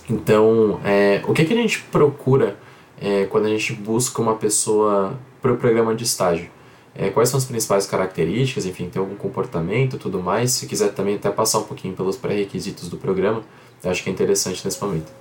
Então, 0.10 0.82
é, 0.84 1.22
o 1.26 1.34
que, 1.34 1.46
que 1.46 1.54
a 1.54 1.58
gente 1.58 1.82
procura 1.84 2.58
é, 3.02 3.26
quando 3.26 3.46
a 3.46 3.50
gente 3.50 3.74
busca 3.74 4.22
uma 4.22 4.36
pessoa 4.36 5.18
para 5.42 5.54
o 5.54 5.58
programa 5.58 5.96
de 5.96 6.04
estágio. 6.04 6.50
É, 6.96 7.10
quais 7.10 7.30
são 7.30 7.38
as 7.38 7.46
principais 7.46 7.86
características, 7.86 8.66
enfim, 8.66 8.90
tem 8.90 9.00
algum 9.00 9.16
comportamento 9.16 9.98
tudo 9.98 10.20
mais. 10.22 10.52
Se 10.52 10.66
quiser 10.68 10.94
também 10.94 11.16
até 11.16 11.30
passar 11.30 11.60
um 11.60 11.64
pouquinho 11.64 11.94
pelos 11.94 12.18
pré-requisitos 12.18 12.90
do 12.90 12.98
programa, 12.98 13.42
acho 13.84 14.04
que 14.04 14.10
é 14.10 14.14
interessante 14.14 14.64
nesse 14.66 14.84
momento. 14.84 15.12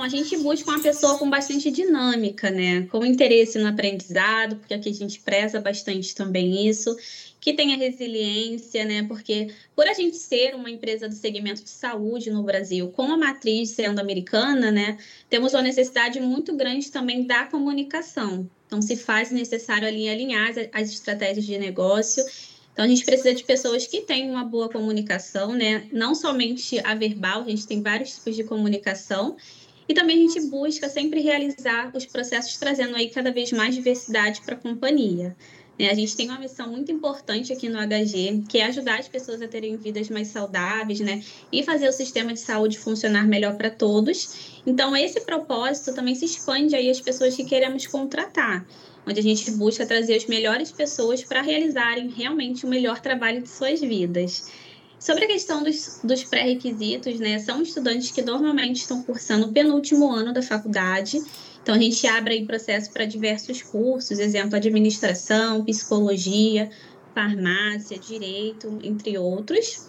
Bom, 0.00 0.04
a 0.04 0.08
gente 0.08 0.34
busca 0.38 0.70
uma 0.70 0.80
pessoa 0.80 1.18
com 1.18 1.28
bastante 1.28 1.70
dinâmica, 1.70 2.50
né? 2.50 2.86
Com 2.90 3.04
interesse 3.04 3.58
no 3.58 3.68
aprendizado, 3.68 4.56
porque 4.56 4.72
aqui 4.72 4.88
a 4.88 4.94
gente 4.94 5.20
preza 5.20 5.60
bastante 5.60 6.14
também 6.14 6.66
isso 6.66 6.96
que 7.38 7.52
tenha 7.52 7.76
resiliência, 7.76 8.82
né? 8.86 9.02
Porque 9.02 9.48
por 9.76 9.86
a 9.86 9.92
gente 9.92 10.16
ser 10.16 10.54
uma 10.54 10.70
empresa 10.70 11.06
do 11.06 11.14
segmento 11.14 11.62
de 11.62 11.68
saúde 11.68 12.30
no 12.30 12.42
Brasil, 12.42 12.88
com 12.88 13.12
a 13.12 13.18
matriz 13.18 13.72
sendo 13.72 13.98
americana, 13.98 14.70
né, 14.70 14.96
temos 15.28 15.52
uma 15.52 15.60
necessidade 15.60 16.18
muito 16.18 16.56
grande 16.56 16.90
também 16.90 17.26
da 17.26 17.44
comunicação. 17.44 18.48
Então, 18.66 18.80
se 18.80 18.96
faz 18.96 19.30
necessário 19.30 19.86
ali 19.86 20.08
alinhar 20.08 20.50
as 20.72 20.90
estratégias 20.90 21.44
de 21.44 21.58
negócio. 21.58 22.24
Então, 22.72 22.86
a 22.86 22.88
gente 22.88 23.04
precisa 23.04 23.34
de 23.34 23.44
pessoas 23.44 23.86
que 23.86 24.00
tenham 24.00 24.30
uma 24.30 24.44
boa 24.44 24.70
comunicação, 24.70 25.52
né? 25.52 25.86
Não 25.92 26.14
somente 26.14 26.80
a 26.86 26.94
verbal, 26.94 27.42
a 27.42 27.48
gente 27.50 27.66
tem 27.66 27.82
vários 27.82 28.14
tipos 28.14 28.34
de 28.34 28.44
comunicação. 28.44 29.36
E 29.90 29.92
também 29.92 30.18
a 30.18 30.20
gente 30.20 30.46
busca 30.46 30.88
sempre 30.88 31.20
realizar 31.20 31.90
os 31.92 32.06
processos 32.06 32.56
trazendo 32.56 32.94
aí 32.94 33.10
cada 33.10 33.32
vez 33.32 33.50
mais 33.50 33.74
diversidade 33.74 34.40
para 34.40 34.54
a 34.54 34.56
companhia. 34.56 35.36
É, 35.76 35.90
a 35.90 35.94
gente 35.94 36.16
tem 36.16 36.28
uma 36.28 36.38
missão 36.38 36.70
muito 36.70 36.92
importante 36.92 37.52
aqui 37.52 37.68
no 37.68 37.76
HG, 37.76 38.44
que 38.48 38.58
é 38.58 38.66
ajudar 38.66 39.00
as 39.00 39.08
pessoas 39.08 39.42
a 39.42 39.48
terem 39.48 39.76
vidas 39.76 40.08
mais 40.08 40.28
saudáveis, 40.28 41.00
né? 41.00 41.24
E 41.50 41.64
fazer 41.64 41.88
o 41.88 41.92
sistema 41.92 42.32
de 42.32 42.38
saúde 42.38 42.78
funcionar 42.78 43.26
melhor 43.26 43.56
para 43.56 43.68
todos. 43.68 44.60
Então, 44.64 44.96
esse 44.96 45.22
propósito 45.22 45.92
também 45.92 46.14
se 46.14 46.24
expande 46.24 46.76
aí 46.76 46.88
às 46.88 47.00
pessoas 47.00 47.34
que 47.34 47.42
queremos 47.42 47.84
contratar, 47.88 48.64
onde 49.04 49.18
a 49.18 49.22
gente 49.24 49.50
busca 49.50 49.84
trazer 49.84 50.14
as 50.14 50.26
melhores 50.26 50.70
pessoas 50.70 51.24
para 51.24 51.42
realizarem 51.42 52.10
realmente 52.10 52.64
o 52.64 52.68
melhor 52.68 53.00
trabalho 53.00 53.42
de 53.42 53.48
suas 53.48 53.80
vidas. 53.80 54.48
Sobre 55.00 55.24
a 55.24 55.26
questão 55.26 55.64
dos, 55.64 55.98
dos 56.04 56.22
pré-requisitos, 56.22 57.18
né? 57.18 57.38
São 57.40 57.62
estudantes 57.62 58.12
que 58.12 58.22
normalmente 58.22 58.76
estão 58.76 59.02
cursando 59.02 59.46
o 59.46 59.52
penúltimo 59.52 60.08
ano 60.12 60.32
da 60.32 60.42
faculdade 60.42 61.20
então, 61.62 61.74
a 61.74 61.78
gente 61.78 62.06
abre 62.06 62.34
aí 62.34 62.46
processo 62.46 62.90
para 62.90 63.04
diversos 63.04 63.62
cursos, 63.62 64.18
exemplo, 64.18 64.56
administração, 64.56 65.64
psicologia, 65.64 66.70
farmácia, 67.14 67.98
direito, 67.98 68.78
entre 68.82 69.18
outros. 69.18 69.88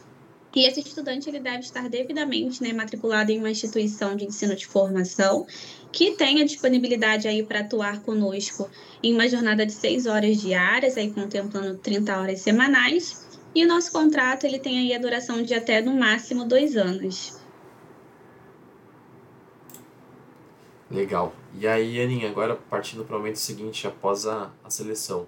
E 0.53 0.65
esse 0.65 0.81
estudante 0.81 1.29
ele 1.29 1.39
deve 1.39 1.59
estar 1.59 1.87
devidamente 1.87 2.61
né, 2.61 2.73
matriculado 2.73 3.31
em 3.31 3.39
uma 3.39 3.49
instituição 3.49 4.17
de 4.17 4.25
ensino 4.25 4.53
de 4.53 4.67
formação 4.67 5.47
que 5.93 6.11
tenha 6.11 6.43
disponibilidade 6.43 7.25
aí 7.25 7.41
para 7.41 7.61
atuar 7.61 8.01
conosco 8.01 8.69
em 9.01 9.13
uma 9.13 9.29
jornada 9.29 9.65
de 9.65 9.71
seis 9.71 10.05
horas 10.05 10.41
diárias, 10.41 10.97
aí 10.97 11.09
contemplando 11.09 11.77
30 11.77 12.19
horas 12.19 12.41
semanais. 12.41 13.30
E 13.53 13.65
o 13.65 13.67
nosso 13.67 13.91
contrato 13.91 14.45
ele 14.45 14.59
tem 14.59 14.79
aí 14.79 14.95
a 14.95 14.99
duração 14.99 15.43
de 15.43 15.53
até 15.53 15.81
no 15.81 15.93
máximo 15.93 16.45
dois 16.45 16.77
anos. 16.77 17.39
Legal. 20.89 21.33
E 21.57 21.67
aí, 21.67 22.01
Aninha, 22.01 22.29
agora 22.29 22.57
partindo 22.69 23.03
para 23.03 23.15
o 23.15 23.19
momento 23.19 23.37
seguinte, 23.37 23.87
após 23.87 24.25
a, 24.25 24.51
a 24.63 24.69
seleção, 24.69 25.25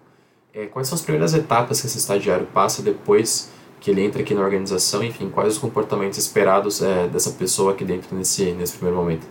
é, 0.54 0.66
quais 0.66 0.88
são 0.88 0.96
as 0.96 1.02
primeiras 1.02 1.34
etapas 1.34 1.82
que 1.82 1.88
esse 1.88 1.98
estagiário 1.98 2.46
passa 2.48 2.82
depois 2.82 3.50
que 3.80 3.92
ele 3.92 4.02
entra 4.02 4.22
aqui 4.22 4.34
na 4.34 4.42
organização? 4.42 5.04
Enfim, 5.04 5.30
quais 5.30 5.54
os 5.54 5.60
comportamentos 5.60 6.18
esperados 6.18 6.82
é, 6.82 7.08
dessa 7.08 7.32
pessoa 7.32 7.74
aqui 7.74 7.84
dentro 7.84 8.16
nesse, 8.16 8.52
nesse 8.52 8.74
primeiro 8.74 8.98
momento? 8.98 9.28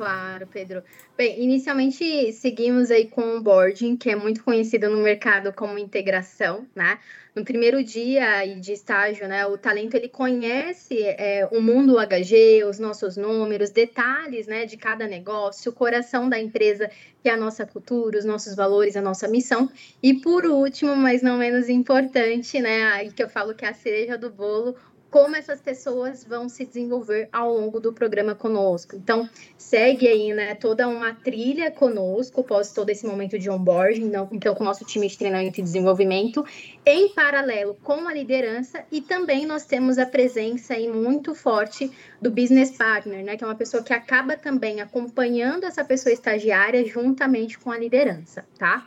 Claro, 0.00 0.46
Pedro. 0.46 0.82
Bem, 1.14 1.44
inicialmente 1.44 2.32
seguimos 2.32 2.90
aí 2.90 3.06
com 3.06 3.20
o 3.20 3.36
onboarding, 3.36 3.98
que 3.98 4.08
é 4.08 4.16
muito 4.16 4.42
conhecido 4.42 4.88
no 4.88 5.02
mercado 5.02 5.52
como 5.52 5.78
integração, 5.78 6.66
né? 6.74 6.98
No 7.34 7.44
primeiro 7.44 7.84
dia 7.84 8.44
de 8.58 8.72
estágio, 8.72 9.28
né, 9.28 9.46
o 9.46 9.56
talento 9.56 9.94
ele 9.94 10.08
conhece 10.08 11.00
é, 11.00 11.46
o 11.52 11.60
mundo 11.60 11.96
HG, 11.98 12.64
os 12.64 12.78
nossos 12.78 13.16
números, 13.16 13.70
detalhes, 13.70 14.46
né, 14.48 14.66
de 14.66 14.76
cada 14.76 15.06
negócio, 15.06 15.70
o 15.70 15.74
coração 15.74 16.28
da 16.28 16.40
empresa, 16.40 16.90
que 17.22 17.28
é 17.28 17.32
a 17.32 17.36
nossa 17.36 17.64
cultura, 17.64 18.18
os 18.18 18.24
nossos 18.24 18.56
valores, 18.56 18.96
a 18.96 19.02
nossa 19.02 19.28
missão. 19.28 19.70
E 20.02 20.14
por 20.14 20.44
último, 20.44 20.96
mas 20.96 21.22
não 21.22 21.38
menos 21.38 21.68
importante, 21.68 22.58
né, 22.58 22.84
aí 22.86 23.12
que 23.12 23.22
eu 23.22 23.28
falo 23.28 23.54
que 23.54 23.64
é 23.64 23.68
a 23.68 23.74
cereja 23.74 24.18
do 24.18 24.30
bolo, 24.30 24.74
como 25.10 25.34
essas 25.36 25.60
pessoas 25.60 26.24
vão 26.24 26.48
se 26.48 26.64
desenvolver 26.64 27.28
ao 27.32 27.52
longo 27.52 27.80
do 27.80 27.92
programa 27.92 28.34
conosco. 28.34 28.94
Então, 28.96 29.28
segue 29.58 30.06
aí, 30.06 30.32
né, 30.32 30.54
toda 30.54 30.86
uma 30.88 31.14
trilha 31.14 31.70
conosco, 31.70 32.40
após 32.40 32.72
todo 32.72 32.90
esse 32.90 33.06
momento 33.06 33.38
de 33.38 33.50
onboarding, 33.50 34.04
então, 34.04 34.28
então 34.32 34.54
com 34.54 34.62
o 34.62 34.66
nosso 34.66 34.84
time 34.84 35.08
de 35.08 35.18
treinamento 35.18 35.60
e 35.60 35.62
desenvolvimento, 35.62 36.44
em 36.86 37.12
paralelo 37.12 37.76
com 37.82 38.06
a 38.06 38.14
liderança, 38.14 38.84
e 38.90 39.00
também 39.00 39.44
nós 39.46 39.64
temos 39.64 39.98
a 39.98 40.06
presença 40.06 40.74
aí 40.74 40.88
muito 40.88 41.34
forte 41.34 41.90
do 42.20 42.30
business 42.30 42.70
partner, 42.70 43.24
né, 43.24 43.36
que 43.36 43.44
é 43.44 43.46
uma 43.46 43.56
pessoa 43.56 43.82
que 43.82 43.92
acaba 43.92 44.36
também 44.36 44.80
acompanhando 44.80 45.64
essa 45.64 45.84
pessoa 45.84 46.12
estagiária 46.12 46.84
juntamente 46.84 47.58
com 47.58 47.70
a 47.70 47.78
liderança, 47.78 48.44
tá? 48.58 48.86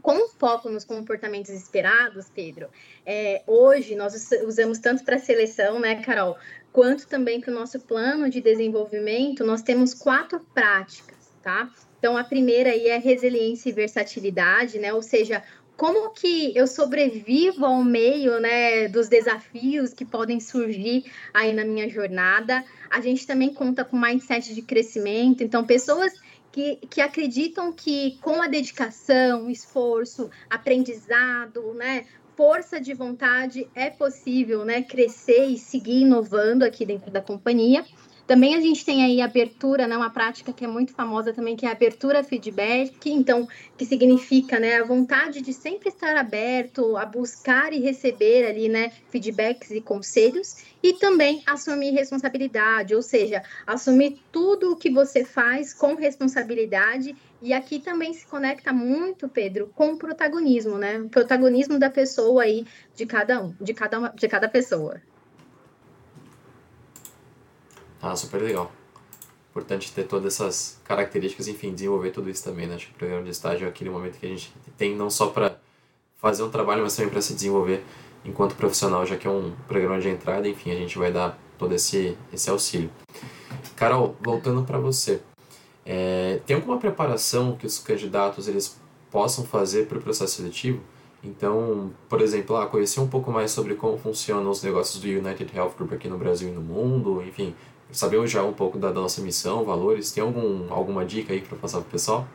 Com 0.00 0.28
foco 0.28 0.68
nos 0.68 0.84
comportamentos 0.84 1.50
esperados, 1.50 2.30
Pedro, 2.34 2.68
é, 3.04 3.42
hoje 3.46 3.94
nós 3.94 4.14
usamos 4.46 4.78
tanto 4.78 5.04
para 5.04 5.18
seleção, 5.18 5.78
né, 5.78 6.02
Carol, 6.02 6.36
quanto 6.72 7.06
também 7.06 7.40
para 7.40 7.50
o 7.50 7.54
nosso 7.54 7.78
plano 7.80 8.30
de 8.30 8.40
desenvolvimento, 8.40 9.44
nós 9.44 9.62
temos 9.62 9.92
quatro 9.92 10.40
práticas, 10.54 11.30
tá? 11.42 11.70
Então, 11.98 12.16
a 12.16 12.24
primeira 12.24 12.70
aí 12.70 12.88
é 12.88 12.98
resiliência 12.98 13.68
e 13.68 13.72
versatilidade, 13.72 14.78
né? 14.78 14.92
Ou 14.92 15.02
seja, 15.02 15.40
como 15.76 16.10
que 16.10 16.56
eu 16.56 16.66
sobrevivo 16.66 17.64
ao 17.64 17.82
meio, 17.84 18.40
né, 18.40 18.88
dos 18.88 19.08
desafios 19.08 19.92
que 19.92 20.04
podem 20.04 20.40
surgir 20.40 21.04
aí 21.32 21.52
na 21.52 21.64
minha 21.64 21.88
jornada. 21.88 22.64
A 22.90 23.00
gente 23.00 23.26
também 23.26 23.52
conta 23.52 23.84
com 23.84 23.98
mindset 23.98 24.54
de 24.54 24.62
crescimento, 24.62 25.42
então 25.42 25.64
pessoas 25.64 26.12
que, 26.52 26.76
que 26.88 27.00
acreditam 27.00 27.72
que 27.72 28.18
com 28.20 28.42
a 28.42 28.46
dedicação, 28.46 29.50
esforço, 29.50 30.30
aprendizado, 30.50 31.72
né, 31.74 32.04
força 32.36 32.78
de 32.78 32.92
vontade 32.92 33.68
é 33.74 33.88
possível, 33.90 34.64
né, 34.64 34.82
crescer 34.82 35.46
e 35.46 35.58
seguir 35.58 36.02
inovando 36.02 36.64
aqui 36.64 36.84
dentro 36.84 37.10
da 37.10 37.22
companhia. 37.22 37.84
Também 38.32 38.54
a 38.54 38.60
gente 38.62 38.82
tem 38.82 39.04
aí 39.04 39.20
abertura, 39.20 39.86
né, 39.86 39.94
uma 39.94 40.08
prática 40.08 40.54
que 40.54 40.64
é 40.64 40.66
muito 40.66 40.94
famosa 40.94 41.34
também, 41.34 41.54
que 41.54 41.66
é 41.66 41.68
a 41.68 41.72
abertura 41.72 42.24
feedback, 42.24 43.10
então, 43.10 43.46
que 43.76 43.84
significa, 43.84 44.58
né, 44.58 44.80
a 44.80 44.84
vontade 44.84 45.42
de 45.42 45.52
sempre 45.52 45.90
estar 45.90 46.16
aberto 46.16 46.96
a 46.96 47.04
buscar 47.04 47.74
e 47.74 47.80
receber 47.80 48.46
ali, 48.46 48.70
né, 48.70 48.90
feedbacks 49.10 49.70
e 49.70 49.82
conselhos, 49.82 50.64
e 50.82 50.94
também 50.94 51.42
assumir 51.44 51.90
responsabilidade, 51.90 52.94
ou 52.94 53.02
seja, 53.02 53.42
assumir 53.66 54.18
tudo 54.32 54.72
o 54.72 54.76
que 54.76 54.88
você 54.88 55.26
faz 55.26 55.74
com 55.74 55.94
responsabilidade 55.94 57.14
e 57.42 57.52
aqui 57.52 57.80
também 57.80 58.14
se 58.14 58.26
conecta 58.26 58.72
muito, 58.72 59.28
Pedro, 59.28 59.70
com 59.74 59.92
o 59.92 59.98
protagonismo, 59.98 60.78
né? 60.78 61.00
O 61.00 61.10
protagonismo 61.10 61.78
da 61.78 61.90
pessoa 61.90 62.44
aí, 62.44 62.64
de 62.96 63.04
cada 63.04 63.42
um, 63.42 63.54
de 63.60 63.74
cada, 63.74 64.08
de 64.08 64.26
cada 64.26 64.48
pessoa. 64.48 65.02
Ah, 68.02 68.16
super 68.16 68.42
legal. 68.42 68.72
Importante 69.50 69.92
ter 69.92 70.04
todas 70.04 70.34
essas 70.34 70.80
características, 70.84 71.46
enfim, 71.46 71.72
desenvolver 71.72 72.10
tudo 72.10 72.28
isso 72.28 72.42
também, 72.42 72.66
né? 72.66 72.74
Acho 72.74 72.88
que 72.88 72.94
o 72.94 72.96
programa 72.96 73.22
de 73.22 73.30
estágio 73.30 73.66
é 73.66 73.68
aquele 73.68 73.90
momento 73.90 74.18
que 74.18 74.26
a 74.26 74.28
gente 74.28 74.52
tem 74.76 74.96
não 74.96 75.08
só 75.08 75.28
para 75.28 75.56
fazer 76.16 76.42
um 76.42 76.50
trabalho, 76.50 76.82
mas 76.82 76.96
também 76.96 77.12
para 77.12 77.22
se 77.22 77.32
desenvolver 77.34 77.84
enquanto 78.24 78.56
profissional, 78.56 79.06
já 79.06 79.16
que 79.16 79.26
é 79.26 79.30
um 79.30 79.52
programa 79.68 80.00
de 80.00 80.08
entrada, 80.08 80.48
enfim, 80.48 80.72
a 80.72 80.74
gente 80.74 80.98
vai 80.98 81.12
dar 81.12 81.38
todo 81.58 81.74
esse, 81.74 82.16
esse 82.32 82.50
auxílio. 82.50 82.90
Carol, 83.76 84.16
voltando 84.20 84.64
para 84.64 84.78
você, 84.78 85.20
é, 85.84 86.40
tem 86.46 86.56
alguma 86.56 86.78
preparação 86.78 87.56
que 87.56 87.66
os 87.66 87.78
candidatos 87.78 88.48
eles 88.48 88.80
possam 89.10 89.44
fazer 89.44 89.86
para 89.86 89.98
o 89.98 90.00
processo 90.00 90.36
seletivo? 90.36 90.80
Então, 91.22 91.92
por 92.08 92.20
exemplo, 92.20 92.56
ah, 92.56 92.66
conhecer 92.66 93.00
um 93.00 93.06
pouco 93.06 93.30
mais 93.30 93.52
sobre 93.52 93.74
como 93.74 93.96
funcionam 93.96 94.50
os 94.50 94.62
negócios 94.62 95.00
do 95.00 95.06
United 95.06 95.56
Health 95.56 95.74
Group 95.76 95.92
aqui 95.92 96.08
no 96.08 96.18
Brasil 96.18 96.48
e 96.48 96.52
no 96.52 96.60
mundo, 96.60 97.22
enfim, 97.22 97.54
saber 97.92 98.26
já 98.26 98.42
um 98.42 98.52
pouco 98.52 98.78
da, 98.78 98.92
nossa 98.92 99.20
missão, 99.20 99.64
valores. 99.64 100.12
Tem 100.12 100.22
algum, 100.22 100.72
alguma 100.72 101.04
dica 101.04 101.32
aí 101.32 101.40
para 101.40 101.56
passar 101.58 101.80
para 101.80 101.88
o 101.88 101.90
pessoal? 101.90 102.26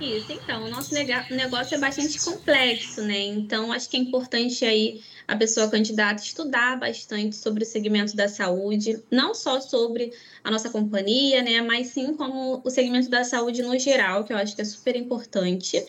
Isso, 0.00 0.30
então, 0.30 0.64
o 0.64 0.70
nosso 0.70 0.94
negócio 0.94 1.74
é 1.74 1.78
bastante 1.78 2.20
complexo, 2.24 3.02
né? 3.02 3.18
Então, 3.18 3.72
acho 3.72 3.88
que 3.88 3.96
é 3.96 4.00
importante 4.00 4.64
aí 4.64 5.02
a 5.26 5.36
pessoa 5.36 5.68
candidata 5.68 6.22
estudar 6.22 6.78
bastante 6.78 7.34
sobre 7.34 7.64
o 7.64 7.66
segmento 7.66 8.14
da 8.14 8.28
saúde, 8.28 9.02
não 9.10 9.34
só 9.34 9.60
sobre 9.60 10.12
a 10.44 10.52
nossa 10.52 10.70
companhia, 10.70 11.42
né? 11.42 11.60
Mas 11.62 11.88
sim 11.88 12.14
como 12.14 12.62
o 12.64 12.70
segmento 12.70 13.10
da 13.10 13.24
saúde 13.24 13.60
no 13.60 13.76
geral, 13.76 14.22
que 14.22 14.32
eu 14.32 14.36
acho 14.36 14.54
que 14.54 14.62
é 14.62 14.64
super 14.64 14.94
importante. 14.94 15.84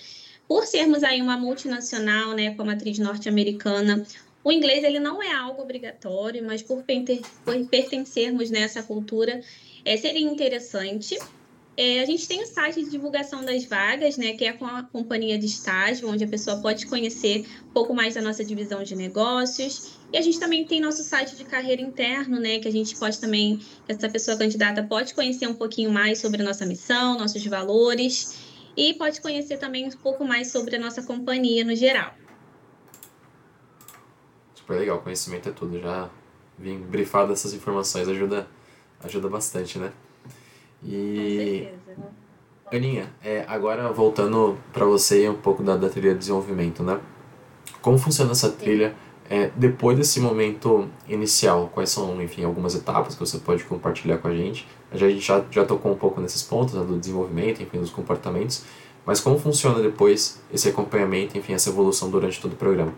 Por 0.48 0.65
sermos 0.65 1.03
aí 1.03 1.22
uma 1.22 1.38
multinacional, 1.38 2.34
né, 2.34 2.55
com 2.55 2.63
a 2.63 2.65
matriz 2.65 2.98
norte-americana, 2.98 4.03
o 4.43 4.51
inglês 4.51 4.84
ele 4.84 5.00
não 5.00 5.22
é 5.22 5.34
algo 5.34 5.62
obrigatório, 5.62 6.46
mas 6.46 6.62
por, 6.62 6.84
pertencermos 7.69 8.50
nessa 8.50 8.81
cultura, 8.81 9.41
é, 9.84 9.98
seria 9.98 10.22
interessante. 10.22 11.17
É, 11.75 12.01
a 12.01 12.05
gente 12.05 12.27
tem 12.27 12.41
o 12.41 12.46
site 12.46 12.84
de 12.84 12.89
divulgação 12.89 13.43
das 13.43 13.63
vagas, 13.63 14.17
né, 14.17 14.34
que 14.34 14.43
é 14.43 14.51
com 14.51 14.65
a 14.65 14.84
companhia 14.84 15.38
de 15.38 15.46
estágio, 15.46 16.10
onde 16.10 16.24
a 16.24 16.27
pessoa 16.27 16.62
pode 16.62 16.86
conhecer 16.88 17.46
um 17.69 17.72
pouco 17.72 17.93
mais 17.93 18.15
da 18.15 18.22
nossa 18.22 18.43
divisão 18.43 18.84
de 18.84 18.96
negócios. 18.96 19.98
E 20.12 20.17
a 20.17 20.22
gente 20.22 20.39
também 20.39 20.65
tem 20.65 20.81
nosso 20.81 21.03
site 21.03 21.36
de 21.36 21.46
carreira 21.46 21.81
interno, 21.81 22.39
né, 22.39 22.60
que 22.60 22.67
a 22.67 22.72
gente 22.72 22.98
pode 22.98 23.19
também, 23.19 23.60
essa 23.88 24.10
pessoa 24.10 24.38
candidata 24.38 24.84
pode 24.84 25.13
conhecer 25.13 25.48
um 25.48 25.53
pouquinho 25.53 25.89
mais 25.89 26.19
sobre 26.19 26.41
a 26.41 26.46
nossa 26.46 26.65
missão, 26.65 27.17
nossos 27.17 27.46
valores, 27.46 28.38
e 28.75 28.93
pode 28.93 29.22
conhecer 29.22 29.58
também 29.58 29.88
um 29.88 29.91
pouco 29.91 30.25
mais 30.25 30.51
sobre 30.51 30.75
a 30.75 30.79
nossa 30.79 31.01
companhia 31.03 31.63
no 31.63 31.75
geral 31.75 32.13
super 34.69 34.77
legal. 34.77 34.99
Conhecimento 34.99 35.49
é 35.49 35.51
tudo. 35.51 35.79
Já 35.79 36.09
vim 36.57 36.77
brifado 36.77 37.33
essas 37.33 37.53
informações 37.53 38.07
ajuda, 38.07 38.47
ajuda 39.03 39.27
bastante, 39.27 39.79
né? 39.79 39.91
E. 40.83 41.67
Aninha, 42.71 43.11
é, 43.23 43.43
agora 43.47 43.91
voltando 43.91 44.55
para 44.71 44.85
você 44.85 45.27
um 45.27 45.33
pouco 45.33 45.63
da, 45.63 45.75
da 45.75 45.89
trilha 45.89 46.13
de 46.13 46.19
desenvolvimento, 46.19 46.83
né? 46.83 46.99
Como 47.81 47.97
funciona 47.97 48.31
essa 48.31 48.51
trilha 48.51 48.95
é, 49.27 49.49
depois 49.55 49.97
desse 49.97 50.19
momento 50.19 50.88
inicial? 51.07 51.71
Quais 51.73 51.89
são, 51.89 52.21
enfim, 52.21 52.43
algumas 52.43 52.75
etapas 52.75 53.15
que 53.15 53.19
você 53.19 53.39
pode 53.39 53.63
compartilhar 53.63 54.19
com 54.19 54.27
a 54.27 54.35
gente? 54.35 54.67
A 54.91 54.97
gente 54.97 55.19
já, 55.19 55.43
já 55.49 55.65
tocou 55.65 55.91
um 55.91 55.95
pouco 55.95 56.21
nesses 56.21 56.43
pontos, 56.43 56.75
né, 56.75 56.83
do 56.83 56.99
desenvolvimento, 56.99 57.63
enfim, 57.63 57.79
dos 57.79 57.89
comportamentos, 57.89 58.63
mas 59.03 59.19
como 59.19 59.39
funciona 59.39 59.81
depois 59.81 60.39
esse 60.53 60.69
acompanhamento, 60.69 61.35
enfim, 61.35 61.53
essa 61.53 61.69
evolução 61.71 62.11
durante 62.11 62.39
todo 62.39 62.53
o 62.53 62.55
programa? 62.55 62.93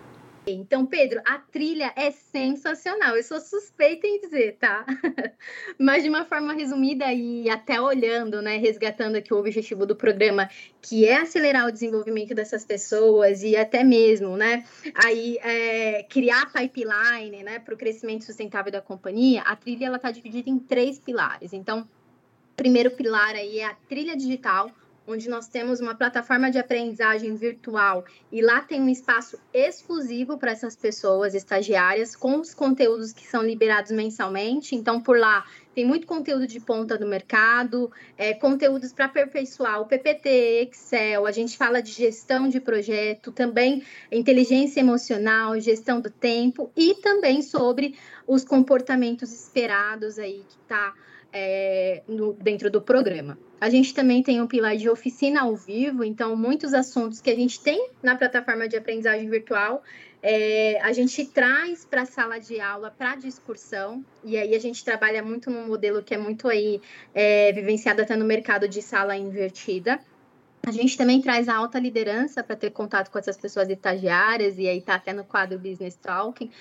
Então, 0.46 0.86
Pedro, 0.86 1.22
a 1.26 1.38
trilha 1.38 1.94
é 1.96 2.10
sensacional. 2.10 3.16
Eu 3.16 3.24
sou 3.24 3.40
suspeita 3.40 4.08
em 4.08 4.20
dizer, 4.20 4.58
tá? 4.60 4.86
Mas 5.78 6.04
de 6.04 6.10
uma 6.10 6.26
forma 6.26 6.54
resumida 6.54 7.14
e 7.14 7.50
até 7.50 7.80
olhando, 7.80 8.42
né, 8.42 8.58
resgatando 8.58 9.16
aqui 9.18 9.34
o 9.34 9.38
objetivo 9.38 9.86
do 9.86 9.96
programa, 9.96 10.50
que 10.82 11.06
é 11.06 11.18
acelerar 11.18 11.68
o 11.68 11.72
desenvolvimento 11.72 12.34
dessas 12.34 12.66
pessoas 12.66 13.44
e 13.44 13.56
até 13.56 13.84
mesmo, 13.84 14.36
né, 14.36 14.66
aí 14.96 15.38
é, 15.44 16.04
criar 16.04 16.52
pipeline, 16.52 17.44
né, 17.44 17.60
para 17.60 17.74
o 17.74 17.78
crescimento 17.78 18.26
sustentável 18.26 18.72
da 18.72 18.82
companhia. 18.82 19.42
A 19.42 19.56
trilha 19.56 19.86
ela 19.86 19.98
está 19.98 20.10
dividida 20.10 20.50
em 20.50 20.58
três 20.58 20.98
pilares. 20.98 21.54
Então, 21.54 21.88
primeiro 22.56 22.90
pilar 22.92 23.36
aí 23.36 23.60
é 23.60 23.66
a 23.66 23.76
trilha 23.88 24.16
digital 24.16 24.72
onde 25.12 25.30
nós 25.30 25.48
temos 25.48 25.80
uma 25.80 25.94
plataforma 25.94 26.50
de 26.50 26.58
aprendizagem 26.58 27.36
virtual 27.36 28.06
e 28.32 28.42
lá 28.42 28.62
tem 28.62 28.82
um 28.82 28.90
espaço 28.90 29.38
exclusivo 29.54 30.38
para 30.38 30.52
essas 30.52 30.76
pessoas 30.76 31.36
estagiárias 31.36 32.16
com 32.16 32.40
os 32.40 32.54
conteúdos 32.54 33.12
que 33.12 33.28
são 33.28 33.44
liberados 33.44 33.92
mensalmente. 33.92 34.76
Então, 34.76 35.02
por 35.02 35.18
lá 35.18 35.46
tem 35.74 35.86
muito 35.86 36.06
conteúdo 36.06 36.46
de 36.48 36.60
ponta 36.60 36.98
do 36.98 37.08
mercado, 37.08 37.92
é, 38.18 38.34
conteúdos 38.34 38.92
para 38.92 39.06
aperfeiçoar 39.06 39.82
o 39.82 39.86
PPT, 39.86 40.70
Excel, 40.70 41.26
a 41.26 41.32
gente 41.32 41.58
fala 41.58 41.82
de 41.82 41.92
gestão 41.92 42.50
de 42.50 42.60
projeto, 42.60 43.32
também 43.32 43.84
inteligência 44.12 44.82
emocional, 44.82 45.60
gestão 45.60 46.02
do 46.02 46.10
tempo 46.10 46.72
e 46.76 46.96
também 46.96 47.42
sobre 47.42 47.96
os 48.28 48.44
comportamentos 48.44 49.32
esperados 49.32 50.20
aí 50.20 50.44
que 50.48 50.58
está 50.64 50.94
é, 51.34 52.04
no, 52.08 52.34
dentro 52.34 52.70
do 52.70 52.82
programa. 52.82 53.38
A 53.60 53.70
gente 53.70 53.94
também 53.94 54.24
tem 54.24 54.42
um 54.42 54.48
pilar 54.48 54.76
de 54.76 54.90
oficina 54.90 55.42
ao 55.42 55.56
vivo, 55.56 56.04
então 56.04 56.36
muitos 56.36 56.74
assuntos 56.74 57.22
que 57.22 57.30
a 57.30 57.36
gente 57.36 57.60
tem 57.62 57.90
na 58.02 58.16
plataforma 58.16 58.68
de 58.68 58.76
aprendizagem 58.76 59.30
virtual, 59.30 59.84
é, 60.24 60.80
a 60.82 60.94
gente 60.94 61.26
traz 61.26 61.84
para 61.84 62.04
a 62.04 62.06
sala 62.06 62.40
de 62.40 62.60
aula 62.60 62.92
para 62.96 63.16
discussão, 63.16 64.06
e 64.24 64.38
aí 64.38 64.54
a 64.56 64.60
gente 64.60 64.84
trabalha 64.84 65.24
muito 65.24 65.50
num 65.50 65.68
modelo 65.68 66.04
que 66.04 66.14
é 66.14 66.18
muito 66.18 66.48
aí 66.48 66.82
é, 67.14 67.52
vivenciado 67.52 68.02
até 68.02 68.16
no 68.16 68.26
mercado 68.26 68.68
de 68.68 68.82
sala 68.82 69.16
invertida. 69.18 70.00
A 70.64 70.72
gente 70.72 70.96
também 70.96 71.20
traz 71.20 71.50
a 71.50 71.56
alta 71.56 71.80
liderança 71.80 72.44
para 72.44 72.56
ter 72.56 72.70
contato 72.70 73.10
com 73.10 73.18
essas 73.18 73.36
pessoas 73.36 73.68
estagiárias, 73.68 74.60
e 74.60 74.68
aí 74.68 74.78
está 74.78 74.94
até 74.94 75.12
no 75.12 75.24
quadro 75.24 75.58
Business 75.58 75.96
Talking, 75.96 76.52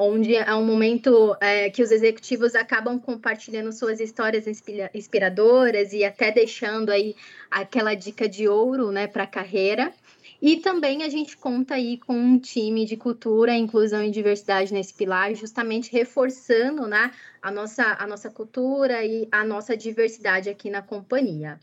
onde 0.00 0.34
é 0.34 0.54
um 0.54 0.64
momento 0.64 1.36
é, 1.40 1.68
que 1.68 1.82
os 1.82 1.90
executivos 1.90 2.54
acabam 2.54 2.98
compartilhando 2.98 3.72
suas 3.72 4.00
histórias 4.00 4.46
inspiradoras 4.94 5.92
e 5.92 6.04
até 6.04 6.30
deixando 6.30 6.90
aí 6.90 7.14
aquela 7.50 7.94
dica 7.94 8.28
de 8.28 8.48
ouro 8.48 8.90
né, 8.90 9.06
para 9.06 9.24
a 9.24 9.26
carreira. 9.26 9.92
E 10.42 10.56
também 10.56 11.02
a 11.02 11.08
gente 11.10 11.36
conta 11.36 11.74
aí 11.74 11.98
com 11.98 12.14
um 12.14 12.38
time 12.38 12.86
de 12.86 12.96
cultura, 12.96 13.54
inclusão 13.54 14.02
e 14.02 14.10
diversidade 14.10 14.72
nesse 14.72 14.94
pilar, 14.94 15.34
justamente 15.34 15.92
reforçando 15.92 16.86
né, 16.86 17.12
a, 17.42 17.50
nossa, 17.50 17.96
a 17.98 18.06
nossa 18.06 18.30
cultura 18.30 19.04
e 19.04 19.28
a 19.30 19.44
nossa 19.44 19.76
diversidade 19.76 20.48
aqui 20.48 20.70
na 20.70 20.80
companhia. 20.80 21.60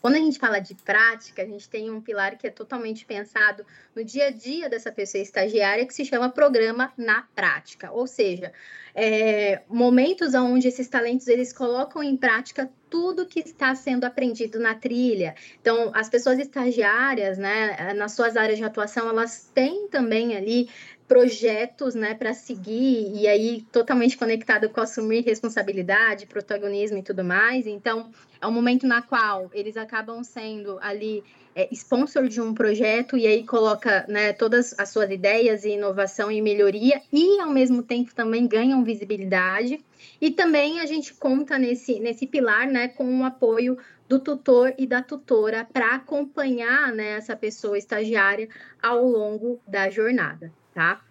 Quando 0.00 0.14
a 0.14 0.18
gente 0.18 0.38
fala 0.38 0.58
de 0.58 0.74
prática, 0.74 1.42
a 1.42 1.46
gente 1.46 1.68
tem 1.68 1.90
um 1.90 2.00
pilar 2.00 2.38
que 2.38 2.46
é 2.46 2.50
totalmente 2.50 3.04
pensado 3.04 3.64
no 3.94 4.02
dia 4.02 4.28
a 4.28 4.30
dia 4.30 4.68
dessa 4.68 4.90
pessoa 4.90 5.22
estagiária, 5.22 5.86
que 5.86 5.92
se 5.92 6.04
chama 6.04 6.30
programa 6.30 6.92
na 6.96 7.22
prática, 7.34 7.92
ou 7.92 8.06
seja, 8.06 8.52
é, 8.94 9.62
momentos 9.68 10.34
onde 10.34 10.68
esses 10.68 10.88
talentos 10.88 11.28
eles 11.28 11.52
colocam 11.52 12.02
em 12.02 12.16
prática 12.16 12.70
tudo 12.88 13.26
que 13.26 13.40
está 13.40 13.74
sendo 13.74 14.04
aprendido 14.04 14.58
na 14.58 14.74
trilha. 14.74 15.34
Então, 15.60 15.92
as 15.94 16.08
pessoas 16.08 16.38
estagiárias, 16.38 17.38
né, 17.38 17.92
nas 17.94 18.12
suas 18.12 18.36
áreas 18.36 18.58
de 18.58 18.64
atuação, 18.64 19.08
elas 19.08 19.50
têm 19.54 19.86
também 19.88 20.36
ali 20.36 20.68
projetos, 21.10 21.96
né, 21.96 22.14
para 22.14 22.32
seguir 22.32 23.10
e 23.12 23.26
aí 23.26 23.66
totalmente 23.72 24.16
conectado 24.16 24.70
com 24.70 24.80
assumir 24.80 25.24
responsabilidade, 25.24 26.24
protagonismo 26.24 26.98
e 26.98 27.02
tudo 27.02 27.24
mais. 27.24 27.66
Então, 27.66 28.12
é 28.40 28.46
um 28.46 28.52
momento 28.52 28.86
na 28.86 29.02
qual 29.02 29.50
eles 29.52 29.76
acabam 29.76 30.22
sendo 30.22 30.78
ali 30.80 31.24
é, 31.52 31.68
sponsor 31.72 32.28
de 32.28 32.40
um 32.40 32.54
projeto 32.54 33.16
e 33.16 33.26
aí 33.26 33.44
coloca 33.44 34.06
né, 34.08 34.32
todas 34.32 34.72
as 34.78 34.90
suas 34.90 35.10
ideias 35.10 35.64
e 35.64 35.70
inovação 35.70 36.30
e 36.30 36.40
melhoria 36.40 37.02
e 37.12 37.40
ao 37.40 37.50
mesmo 37.50 37.82
tempo 37.82 38.14
também 38.14 38.46
ganham 38.46 38.84
visibilidade. 38.84 39.84
E 40.20 40.30
também 40.30 40.78
a 40.78 40.86
gente 40.86 41.12
conta 41.14 41.58
nesse, 41.58 41.98
nesse 41.98 42.24
pilar 42.24 42.68
né, 42.68 42.86
com 42.86 43.20
o 43.20 43.24
apoio 43.24 43.76
do 44.08 44.20
tutor 44.20 44.72
e 44.78 44.86
da 44.86 45.02
tutora 45.02 45.66
para 45.72 45.96
acompanhar 45.96 46.92
né, 46.92 47.16
essa 47.16 47.34
pessoa 47.34 47.76
estagiária 47.76 48.48
ao 48.80 49.04
longo 49.04 49.60
da 49.66 49.90
jornada 49.90 50.52
tá? 50.80 51.04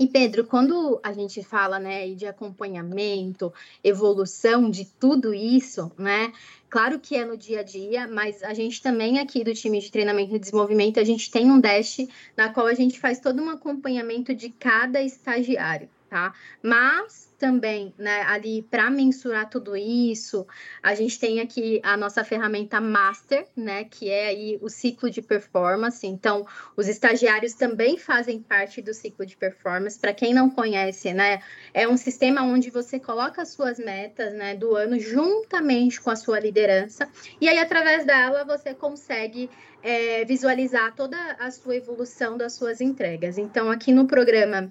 E 0.00 0.06
Pedro, 0.06 0.46
quando 0.46 0.98
a 1.02 1.12
gente 1.12 1.42
fala, 1.42 1.78
né, 1.78 2.08
de 2.14 2.26
acompanhamento, 2.26 3.52
evolução 3.84 4.70
de 4.70 4.86
tudo 4.86 5.34
isso, 5.34 5.92
né? 5.98 6.32
Claro 6.70 6.98
que 6.98 7.14
é 7.14 7.26
no 7.26 7.36
dia 7.36 7.60
a 7.60 7.62
dia, 7.62 8.08
mas 8.08 8.42
a 8.42 8.54
gente 8.54 8.80
também 8.80 9.18
aqui 9.18 9.44
do 9.44 9.52
time 9.52 9.78
de 9.80 9.90
treinamento 9.90 10.34
e 10.34 10.38
desenvolvimento, 10.38 10.98
a 10.98 11.04
gente 11.04 11.30
tem 11.30 11.50
um 11.50 11.60
dash 11.60 12.08
na 12.34 12.48
qual 12.48 12.66
a 12.66 12.72
gente 12.72 12.98
faz 12.98 13.20
todo 13.20 13.42
um 13.42 13.50
acompanhamento 13.50 14.34
de 14.34 14.48
cada 14.48 15.02
estagiário, 15.02 15.90
tá? 16.12 16.34
Mas 16.62 17.32
também, 17.38 17.94
né, 17.96 18.20
ali 18.28 18.60
para 18.60 18.90
mensurar 18.90 19.48
tudo 19.48 19.74
isso, 19.74 20.46
a 20.82 20.94
gente 20.94 21.18
tem 21.18 21.40
aqui 21.40 21.80
a 21.82 21.96
nossa 21.96 22.22
ferramenta 22.22 22.82
Master, 22.82 23.46
né, 23.56 23.84
que 23.84 24.10
é 24.10 24.26
aí 24.26 24.58
o 24.60 24.68
ciclo 24.68 25.08
de 25.08 25.22
performance. 25.22 26.06
Então, 26.06 26.46
os 26.76 26.86
estagiários 26.86 27.54
também 27.54 27.96
fazem 27.96 28.42
parte 28.42 28.82
do 28.82 28.92
ciclo 28.92 29.24
de 29.24 29.38
performance. 29.38 29.98
Para 29.98 30.12
quem 30.12 30.34
não 30.34 30.50
conhece, 30.50 31.14
né, 31.14 31.42
é 31.72 31.88
um 31.88 31.96
sistema 31.96 32.42
onde 32.42 32.68
você 32.68 33.00
coloca 33.00 33.40
as 33.40 33.48
suas 33.48 33.78
metas, 33.78 34.34
né, 34.34 34.54
do 34.54 34.76
ano 34.76 35.00
juntamente 35.00 35.98
com 35.98 36.10
a 36.10 36.16
sua 36.16 36.38
liderança, 36.38 37.08
e 37.40 37.48
aí 37.48 37.58
através 37.58 38.04
dela 38.04 38.44
você 38.44 38.74
consegue 38.74 39.48
é, 39.82 40.26
visualizar 40.26 40.94
toda 40.94 41.16
a 41.40 41.50
sua 41.50 41.74
evolução 41.74 42.36
das 42.36 42.52
suas 42.52 42.82
entregas. 42.82 43.38
Então, 43.38 43.70
aqui 43.70 43.90
no 43.92 44.06
programa 44.06 44.70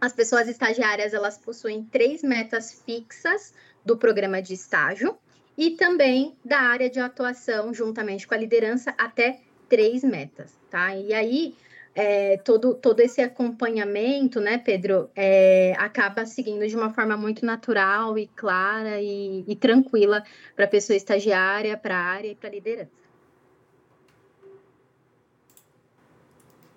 as 0.00 0.12
pessoas 0.12 0.48
estagiárias 0.48 1.14
elas 1.14 1.38
possuem 1.38 1.84
três 1.84 2.22
metas 2.22 2.82
fixas 2.84 3.54
do 3.84 3.96
programa 3.96 4.42
de 4.42 4.54
estágio 4.54 5.16
e 5.56 5.70
também 5.70 6.36
da 6.44 6.58
área 6.58 6.90
de 6.90 7.00
atuação, 7.00 7.72
juntamente 7.72 8.26
com 8.26 8.34
a 8.34 8.38
liderança, 8.38 8.94
até 8.98 9.40
três 9.68 10.04
metas, 10.04 10.58
tá? 10.70 10.94
E 10.94 11.14
aí 11.14 11.54
é, 11.94 12.36
todo, 12.36 12.74
todo 12.74 13.00
esse 13.00 13.22
acompanhamento, 13.22 14.38
né, 14.38 14.58
Pedro, 14.58 15.10
é, 15.16 15.72
acaba 15.78 16.26
seguindo 16.26 16.66
de 16.68 16.76
uma 16.76 16.92
forma 16.92 17.16
muito 17.16 17.46
natural 17.46 18.18
e 18.18 18.26
clara 18.26 19.00
e, 19.00 19.44
e 19.48 19.56
tranquila 19.56 20.22
para 20.54 20.66
a 20.66 20.68
pessoa 20.68 20.94
estagiária, 20.96 21.76
para 21.76 21.96
a 21.96 22.02
área 22.02 22.28
e 22.28 22.34
para 22.34 22.50
a 22.50 22.52
liderança. 22.52 23.05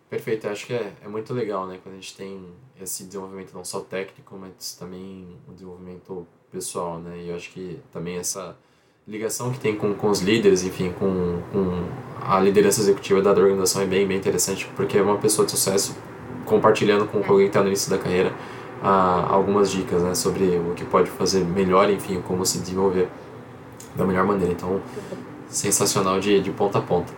Perfeito, 0.10 0.48
eu 0.48 0.52
acho 0.52 0.65
que 0.65 0.74
é, 0.74 0.91
é 1.06 1.08
muito 1.08 1.32
legal, 1.36 1.67
né, 1.67 1.78
quando 1.84 1.93
a 1.93 1.98
gente 1.98 2.15
tem 2.15 2.43
esse 2.82 3.04
desenvolvimento 3.04 3.54
não 3.54 3.63
só 3.63 3.80
técnico, 3.80 4.36
mas 4.39 4.74
também 4.74 5.28
o 5.48 5.54
desenvolvimento 5.54 6.26
pessoal, 6.52 6.98
né, 6.98 7.19
e 7.19 7.30
eu 7.30 7.36
acho 7.36 7.52
que 7.52 7.80
também 7.93 8.17
essa 8.17 8.58
ligação 9.08 9.52
que 9.52 9.60
tem 9.60 9.76
com, 9.76 9.93
com 9.93 10.10
os 10.10 10.19
líderes, 10.19 10.63
enfim, 10.63 10.91
com, 10.98 11.41
com 11.52 11.88
a 12.26 12.39
liderança 12.39 12.82
executiva 12.82 13.22
da 13.22 13.30
organização 13.30 13.84
é 13.84 13.86
bem, 13.86 14.08
bem 14.08 14.17
interessante, 14.17 14.67
porque 14.76 14.98
é 14.98 15.02
uma 15.02 15.19
pessoa 15.19 15.45
de 15.45 15.52
sucesso 15.52 15.95
compartilhando 16.43 17.06
com 17.06 17.19
alguém 17.19 17.45
que 17.45 17.50
está 17.50 17.62
no 17.62 17.67
início 17.67 17.91
da 17.91 18.00
carreira 18.00 18.34
ah, 18.82 19.28
algumas 19.30 19.69
dicas, 19.69 20.02
né, 20.02 20.15
sobre 20.15 20.58
o 20.58 20.74
que 20.74 20.86
pode 20.86 21.08
fazer 21.12 21.43
melhor, 21.43 21.88
enfim, 21.88 22.19
como 22.22 22.43
se 22.48 22.58
desenvolver 22.58 23.08
da 23.95 24.06
melhor 24.06 24.26
maneira, 24.26 24.54
então, 24.54 24.82
sensacional 25.50 26.19
de, 26.19 26.39
de 26.39 26.50
ponta 26.50 26.80
a 26.80 26.82
ponta. 26.82 27.13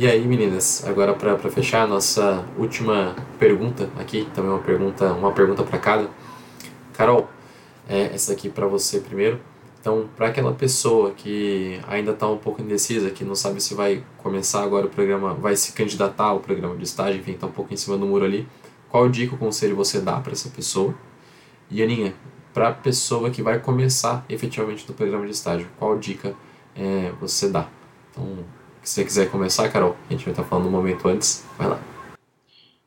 E 0.00 0.06
aí, 0.06 0.24
meninas, 0.28 0.84
agora 0.86 1.12
para 1.12 1.36
fechar 1.50 1.82
a 1.82 1.86
nossa 1.88 2.46
última 2.56 3.16
pergunta 3.36 3.90
aqui, 3.98 4.28
também 4.32 4.48
uma 4.48 4.60
pergunta, 4.60 5.12
uma 5.12 5.32
pergunta 5.32 5.64
para 5.64 5.76
cada. 5.76 6.08
Carol, 6.94 7.28
é, 7.88 8.02
essa 8.14 8.32
aqui 8.32 8.48
para 8.48 8.64
você 8.68 9.00
primeiro. 9.00 9.40
Então, 9.80 10.08
para 10.16 10.28
aquela 10.28 10.54
pessoa 10.54 11.10
que 11.10 11.80
ainda 11.88 12.12
está 12.12 12.28
um 12.28 12.38
pouco 12.38 12.62
indecisa, 12.62 13.10
que 13.10 13.24
não 13.24 13.34
sabe 13.34 13.60
se 13.60 13.74
vai 13.74 14.04
começar 14.18 14.62
agora 14.62 14.86
o 14.86 14.88
programa, 14.88 15.34
vai 15.34 15.56
se 15.56 15.72
candidatar 15.72 16.26
ao 16.26 16.38
programa 16.38 16.76
de 16.76 16.84
estágio, 16.84 17.18
enfim, 17.18 17.32
está 17.32 17.48
um 17.48 17.50
pouco 17.50 17.74
em 17.74 17.76
cima 17.76 17.98
do 17.98 18.06
muro 18.06 18.24
ali, 18.24 18.46
qual 18.88 19.08
dica 19.08 19.32
ou 19.32 19.38
conselho 19.38 19.74
você 19.74 20.00
dá 20.00 20.20
para 20.20 20.30
essa 20.30 20.48
pessoa? 20.48 20.94
E 21.68 21.82
Aninha, 21.82 22.14
para 22.54 22.68
a 22.68 22.72
pessoa 22.72 23.30
que 23.30 23.42
vai 23.42 23.58
começar 23.58 24.24
efetivamente 24.28 24.86
no 24.86 24.94
programa 24.94 25.24
de 25.24 25.32
estágio, 25.32 25.66
qual 25.76 25.98
dica 25.98 26.36
é, 26.76 27.10
você 27.20 27.48
dá? 27.48 27.66
Então, 28.12 28.44
se 28.88 28.94
você 28.94 29.04
quiser 29.04 29.30
começar, 29.30 29.68
Carol, 29.68 29.94
a 30.08 30.12
gente 30.12 30.24
vai 30.24 30.32
estar 30.32 30.44
falando 30.44 30.66
um 30.66 30.70
momento 30.70 31.06
antes, 31.08 31.44
vai 31.58 31.68
lá. 31.68 31.78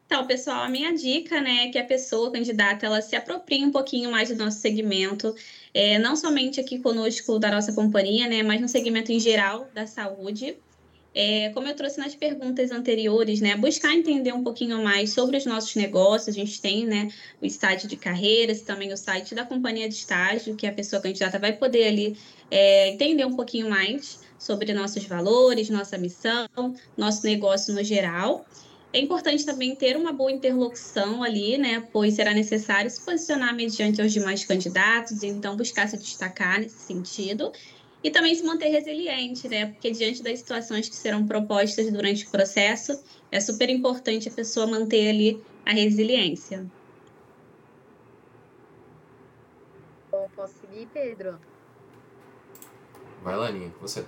Então, 0.08 0.26
pessoal, 0.26 0.64
a 0.64 0.68
minha 0.68 0.92
dica, 0.94 1.40
né, 1.40 1.68
é 1.68 1.70
que 1.70 1.78
a 1.78 1.86
pessoa 1.86 2.32
candidata, 2.32 2.88
ela 2.88 3.02
se 3.02 3.16
aproprie 3.16 3.64
um 3.64 3.72
pouquinho 3.72 4.12
mais 4.12 4.30
do 4.30 4.36
nosso 4.36 4.58
segmento, 4.58 5.34
é, 5.74 6.00
não 6.00 6.16
somente 6.16 6.60
aqui 6.60 6.80
conosco 6.80 7.38
da 7.38 7.52
nossa 7.52 7.72
companhia, 7.72 8.28
né, 8.28 8.42
mas 8.42 8.60
no 8.60 8.68
segmento 8.68 9.12
em 9.12 9.20
geral 9.20 9.70
da 9.76 9.86
saúde. 9.86 10.58
É, 11.14 11.50
como 11.50 11.68
eu 11.68 11.76
trouxe 11.76 11.98
nas 12.00 12.16
perguntas 12.16 12.72
anteriores, 12.72 13.42
né, 13.42 13.56
buscar 13.58 13.94
entender 13.94 14.32
um 14.34 14.44
pouquinho 14.44 14.82
mais 14.82 15.14
sobre 15.14 15.36
os 15.38 15.46
nossos 15.46 15.76
negócios. 15.76 16.30
A 16.30 16.40
gente 16.40 16.62
tem, 16.62 16.86
né, 16.86 17.10
o 17.42 17.50
site 17.50 17.86
de 17.86 17.98
carreiras, 17.98 18.62
também 18.62 18.94
o 18.94 18.98
site 18.98 19.36
da 19.36 19.46
companhia 19.46 19.90
de 19.90 19.96
estágio, 19.96 20.56
que 20.56 20.66
a 20.66 20.72
pessoa 20.72 21.02
candidata 21.02 21.38
vai 21.38 21.54
poder 21.54 21.88
ali 21.88 22.18
é, 22.50 22.90
entender 22.90 23.26
um 23.26 23.36
pouquinho 23.36 23.70
mais 23.70 24.20
sobre 24.40 24.74
nossos 24.74 25.04
valores, 25.06 25.70
nossa 25.70 25.98
missão, 25.98 26.48
nosso 26.98 27.26
negócio 27.26 27.74
no 27.74 27.84
geral. 27.84 28.46
É 28.94 29.00
importante 29.00 29.46
também 29.46 29.74
ter 29.74 29.96
uma 29.96 30.12
boa 30.12 30.32
interlocução 30.32 31.24
ali, 31.24 31.58
né? 31.58 31.88
Pois 31.94 32.16
será 32.16 32.34
necessário 32.34 32.92
se 32.92 33.00
posicionar 33.00 33.56
mediante 33.56 34.02
os 34.02 34.12
demais 34.12 34.44
candidatos, 34.44 35.24
então 35.24 35.56
buscar 35.56 35.88
se 35.88 35.98
destacar 35.98 36.60
nesse 36.60 36.80
sentido. 36.80 37.54
E 38.04 38.10
também 38.10 38.34
se 38.34 38.44
manter 38.44 38.70
resiliente, 38.70 39.48
né? 39.48 39.68
Porque 39.68 39.92
diante 39.92 40.24
das 40.24 40.40
situações 40.40 40.90
que 40.90 40.96
serão 40.96 41.28
propostas 41.28 41.92
durante 41.92 42.26
o 42.26 42.30
processo, 42.30 43.00
é 43.32 43.40
super 43.40 43.70
importante 43.70 44.28
a 44.28 44.32
pessoa 44.32 44.66
manter 44.66 45.10
ali 45.10 45.44
a 45.66 45.72
resiliência. 45.72 46.66
Bom, 50.12 50.28
posso 50.36 50.54
seguir, 50.60 50.88
Pedro? 50.92 51.40
Vai 53.24 53.38
lá, 53.38 53.48
Aninha, 53.48 53.72
você. 53.80 54.04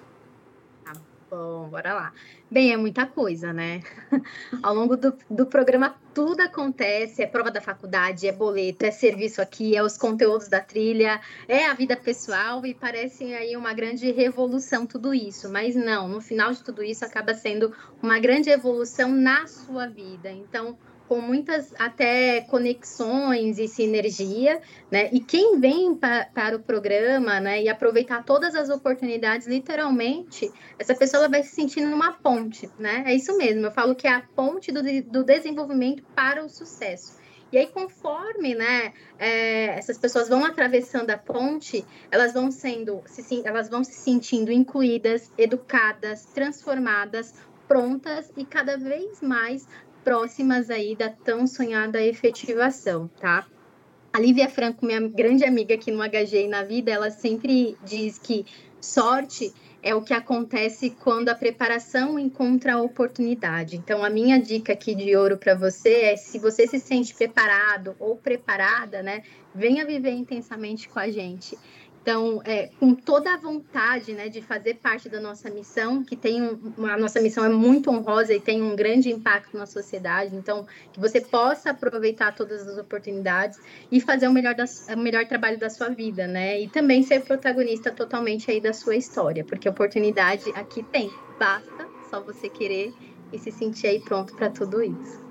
Bom, 1.33 1.67
bora 1.69 1.93
lá. 1.93 2.13
Bem, 2.49 2.71
é 2.71 2.77
muita 2.77 3.07
coisa, 3.07 3.51
né? 3.51 3.81
Ao 4.61 4.75
longo 4.75 4.95
do, 4.95 5.17
do 5.27 5.47
programa, 5.47 5.95
tudo 6.13 6.41
acontece: 6.41 7.23
é 7.23 7.27
prova 7.27 7.49
da 7.49 7.59
faculdade, 7.59 8.27
é 8.27 8.31
boleto, 8.31 8.85
é 8.85 8.91
serviço 8.91 9.41
aqui, 9.41 9.75
é 9.75 9.81
os 9.81 9.97
conteúdos 9.97 10.47
da 10.47 10.61
trilha, 10.61 11.19
é 11.47 11.65
a 11.65 11.73
vida 11.73 11.97
pessoal, 11.97 12.63
e 12.65 12.73
parece 12.75 13.33
aí 13.33 13.57
uma 13.57 13.73
grande 13.73 14.11
revolução 14.11 14.85
tudo 14.85 15.13
isso. 15.13 15.49
Mas 15.49 15.75
não, 15.75 16.07
no 16.07 16.21
final 16.21 16.51
de 16.51 16.63
tudo 16.63 16.83
isso, 16.83 17.03
acaba 17.03 17.33
sendo 17.33 17.73
uma 18.01 18.19
grande 18.19 18.51
evolução 18.51 19.09
na 19.09 19.47
sua 19.47 19.87
vida. 19.87 20.31
Então, 20.31 20.77
com 21.07 21.19
muitas 21.19 21.73
até 21.77 22.41
conexões 22.41 23.59
e 23.59 23.67
sinergia, 23.67 24.61
né? 24.91 25.09
E 25.11 25.19
quem 25.19 25.59
vem 25.59 25.95
pa, 25.95 26.27
para 26.33 26.55
o 26.55 26.59
programa, 26.59 27.39
né, 27.39 27.61
e 27.61 27.69
aproveitar 27.69 28.23
todas 28.23 28.55
as 28.55 28.69
oportunidades, 28.69 29.47
literalmente, 29.47 30.51
essa 30.79 30.95
pessoa 30.95 31.27
vai 31.27 31.43
se 31.43 31.53
sentindo 31.55 31.89
numa 31.89 32.13
ponte, 32.13 32.69
né? 32.79 33.03
É 33.05 33.13
isso 33.13 33.35
mesmo. 33.37 33.65
Eu 33.65 33.71
falo 33.71 33.95
que 33.95 34.07
é 34.07 34.13
a 34.13 34.21
ponte 34.35 34.71
do, 34.71 34.81
do 35.03 35.23
desenvolvimento 35.23 36.03
para 36.15 36.43
o 36.43 36.49
sucesso. 36.49 37.23
E 37.53 37.57
aí, 37.59 37.67
conforme 37.67 38.55
né, 38.55 38.93
é, 39.19 39.77
essas 39.77 39.95
pessoas 39.95 40.27
vão 40.27 40.43
atravessando 40.43 41.11
a 41.11 41.17
ponte, 41.19 41.85
elas 42.09 42.33
vão 42.33 42.49
sendo, 42.49 43.03
se, 43.05 43.43
elas 43.45 43.69
vão 43.69 43.83
se 43.83 43.93
sentindo 43.93 44.51
incluídas, 44.51 45.31
educadas, 45.37 46.25
transformadas, 46.33 47.35
prontas 47.67 48.31
e 48.35 48.43
cada 48.43 48.75
vez 48.75 49.21
mais 49.21 49.67
próximas 50.03 50.69
aí 50.69 50.95
da 50.95 51.09
tão 51.09 51.47
sonhada 51.47 52.01
efetivação, 52.01 53.09
tá? 53.19 53.47
A 54.11 54.19
Lívia 54.19 54.47
Franco, 54.47 54.85
minha 54.85 55.01
grande 55.01 55.43
amiga 55.43 55.73
aqui 55.73 55.91
no 55.91 56.03
HG 56.03 56.45
e 56.45 56.47
na 56.47 56.63
vida, 56.63 56.91
ela 56.91 57.09
sempre 57.09 57.75
diz 57.83 58.19
que 58.19 58.45
sorte 58.79 59.51
é 59.81 59.95
o 59.95 60.01
que 60.01 60.13
acontece 60.13 60.91
quando 60.91 61.29
a 61.29 61.35
preparação 61.35 62.19
encontra 62.19 62.75
a 62.75 62.81
oportunidade. 62.81 63.75
Então, 63.75 64.03
a 64.03 64.09
minha 64.09 64.39
dica 64.39 64.73
aqui 64.73 64.93
de 64.95 65.15
ouro 65.15 65.37
para 65.37 65.55
você 65.55 66.03
é: 66.03 66.15
se 66.15 66.39
você 66.39 66.67
se 66.67 66.79
sente 66.79 67.13
preparado 67.13 67.95
ou 67.99 68.15
preparada, 68.15 69.01
né, 69.01 69.23
venha 69.53 69.85
viver 69.85 70.11
intensamente 70.11 70.87
com 70.87 70.99
a 70.99 71.09
gente. 71.09 71.57
Então, 72.03 72.41
é, 72.43 72.69
com 72.81 72.93
toda 72.93 73.33
a 73.33 73.37
vontade 73.37 74.11
né, 74.11 74.27
de 74.27 74.41
fazer 74.41 74.73
parte 74.73 75.07
da 75.07 75.21
nossa 75.21 75.49
missão, 75.49 76.03
que 76.03 76.17
tem 76.17 76.41
um, 76.41 76.85
a 76.85 76.97
nossa 76.97 77.21
missão 77.21 77.45
é 77.45 77.49
muito 77.49 77.89
honrosa 77.89 78.33
e 78.33 78.41
tem 78.41 78.61
um 78.61 78.75
grande 78.75 79.09
impacto 79.09 79.57
na 79.57 79.65
sociedade, 79.65 80.35
então 80.35 80.67
que 80.91 80.99
você 80.99 81.21
possa 81.21 81.69
aproveitar 81.69 82.35
todas 82.35 82.67
as 82.67 82.77
oportunidades 82.77 83.57
e 83.89 84.01
fazer 84.01 84.27
o 84.27 84.33
melhor, 84.33 84.53
da, 84.53 84.65
o 84.93 84.99
melhor 84.99 85.25
trabalho 85.25 85.57
da 85.57 85.69
sua 85.69 85.87
vida, 85.87 86.27
né? 86.27 86.59
E 86.59 86.67
também 86.67 87.03
ser 87.03 87.21
protagonista 87.21 87.89
totalmente 87.89 88.51
aí 88.51 88.59
da 88.59 88.73
sua 88.73 88.97
história, 88.97 89.45
porque 89.45 89.69
oportunidade 89.69 90.51
aqui 90.55 90.83
tem, 90.83 91.09
basta 91.39 91.87
só 92.09 92.19
você 92.19 92.49
querer 92.49 92.93
e 93.31 93.39
se 93.39 93.49
sentir 93.49 93.87
aí 93.87 94.01
pronto 94.01 94.35
para 94.35 94.49
tudo 94.49 94.83
isso. 94.83 95.23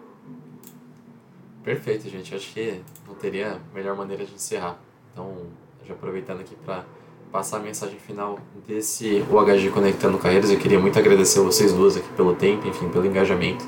Perfeito, 1.63 2.09
gente. 2.09 2.35
Acho 2.35 2.51
que 2.55 2.81
não 3.07 3.15
teria 3.15 3.61
melhor 3.75 3.95
maneira 3.95 4.25
de 4.25 4.35
encerrar. 4.35 4.81
Então, 5.13 5.49
já 5.87 5.95
aproveitando 5.95 6.41
aqui 6.41 6.55
para 6.65 6.85
passar 7.31 7.57
a 7.57 7.61
mensagem 7.61 7.99
final 7.99 8.39
desse 8.67 9.25
UHG 9.31 9.71
Conectando 9.71 10.19
Carreiras, 10.19 10.51
eu 10.51 10.59
queria 10.59 10.79
muito 10.79 10.99
agradecer 10.99 11.41
vocês 11.41 11.73
duas 11.73 11.97
aqui 11.97 12.09
pelo 12.11 12.35
tempo, 12.35 12.69
enfim, 12.69 12.89
pelo 12.89 13.07
engajamento 13.07 13.65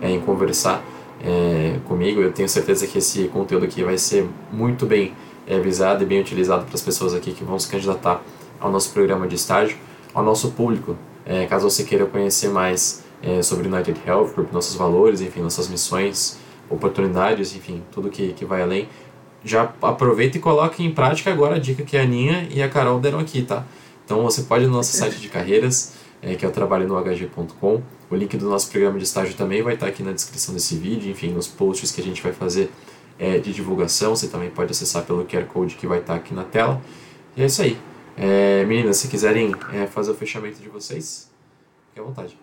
é, 0.00 0.10
em 0.10 0.20
conversar 0.20 0.82
é, 1.22 1.78
comigo. 1.86 2.20
Eu 2.20 2.32
tenho 2.32 2.48
certeza 2.48 2.86
que 2.86 2.98
esse 2.98 3.28
conteúdo 3.28 3.64
aqui 3.64 3.82
vai 3.82 3.98
ser 3.98 4.28
muito 4.52 4.86
bem 4.86 5.14
é, 5.46 5.58
visado 5.58 6.02
e 6.04 6.06
bem 6.06 6.20
utilizado 6.20 6.64
para 6.64 6.74
as 6.74 6.80
pessoas 6.80 7.12
aqui 7.12 7.32
que 7.32 7.44
vão 7.44 7.58
se 7.58 7.68
candidatar 7.68 8.22
ao 8.60 8.70
nosso 8.70 8.92
programa 8.92 9.26
de 9.26 9.34
estágio, 9.34 9.76
ao 10.14 10.22
nosso 10.22 10.52
público. 10.52 10.96
É, 11.26 11.44
caso 11.46 11.68
você 11.68 11.84
queira 11.84 12.06
conhecer 12.06 12.48
mais 12.48 13.06
sobre 13.42 13.66
United 13.66 14.00
Health 14.06 14.28
Group, 14.28 14.52
nossos 14.52 14.76
valores, 14.76 15.20
enfim, 15.20 15.40
nossas 15.40 15.66
missões, 15.66 16.38
oportunidades, 16.70 17.54
enfim, 17.56 17.82
tudo 17.90 18.08
que, 18.10 18.32
que 18.32 18.44
vai 18.44 18.62
além, 18.62 18.88
já 19.44 19.72
aproveita 19.82 20.36
e 20.36 20.40
coloque 20.40 20.84
em 20.84 20.92
prática 20.92 21.30
agora 21.30 21.56
a 21.56 21.58
dica 21.58 21.82
que 21.82 21.96
a 21.96 22.02
Aninha 22.02 22.48
e 22.50 22.62
a 22.62 22.68
Carol 22.68 23.00
deram 23.00 23.18
aqui, 23.18 23.42
tá? 23.42 23.64
Então 24.04 24.22
você 24.22 24.42
pode 24.42 24.64
ir 24.64 24.66
no 24.66 24.72
nosso 24.72 24.96
site 24.96 25.20
de 25.20 25.28
carreiras, 25.28 25.94
é, 26.22 26.34
que 26.34 26.44
é 26.44 26.48
o 26.48 26.50
trabalho 26.50 26.88
no 26.88 26.96
hg.com. 26.96 27.82
O 28.10 28.16
link 28.16 28.36
do 28.36 28.48
nosso 28.48 28.70
programa 28.70 28.98
de 28.98 29.04
estágio 29.04 29.34
também 29.34 29.62
vai 29.62 29.74
estar 29.74 29.86
aqui 29.86 30.02
na 30.02 30.12
descrição 30.12 30.54
desse 30.54 30.76
vídeo, 30.76 31.10
enfim, 31.10 31.28
nos 31.28 31.46
posts 31.46 31.92
que 31.92 32.00
a 32.00 32.04
gente 32.04 32.22
vai 32.22 32.32
fazer 32.32 32.70
é, 33.18 33.38
de 33.38 33.52
divulgação. 33.52 34.16
Você 34.16 34.28
também 34.28 34.50
pode 34.50 34.70
acessar 34.70 35.04
pelo 35.04 35.24
QR 35.26 35.44
Code 35.44 35.74
que 35.76 35.86
vai 35.86 35.98
estar 35.98 36.14
aqui 36.14 36.34
na 36.34 36.44
tela. 36.44 36.80
E 37.36 37.42
é 37.42 37.46
isso 37.46 37.60
aí. 37.60 37.78
É, 38.16 38.64
meninas, 38.64 38.96
se 38.96 39.08
quiserem 39.08 39.54
é, 39.72 39.86
fazer 39.86 40.10
o 40.10 40.14
fechamento 40.14 40.60
de 40.60 40.68
vocês, 40.68 41.30
fique 41.88 42.00
à 42.00 42.02
vontade. 42.02 42.36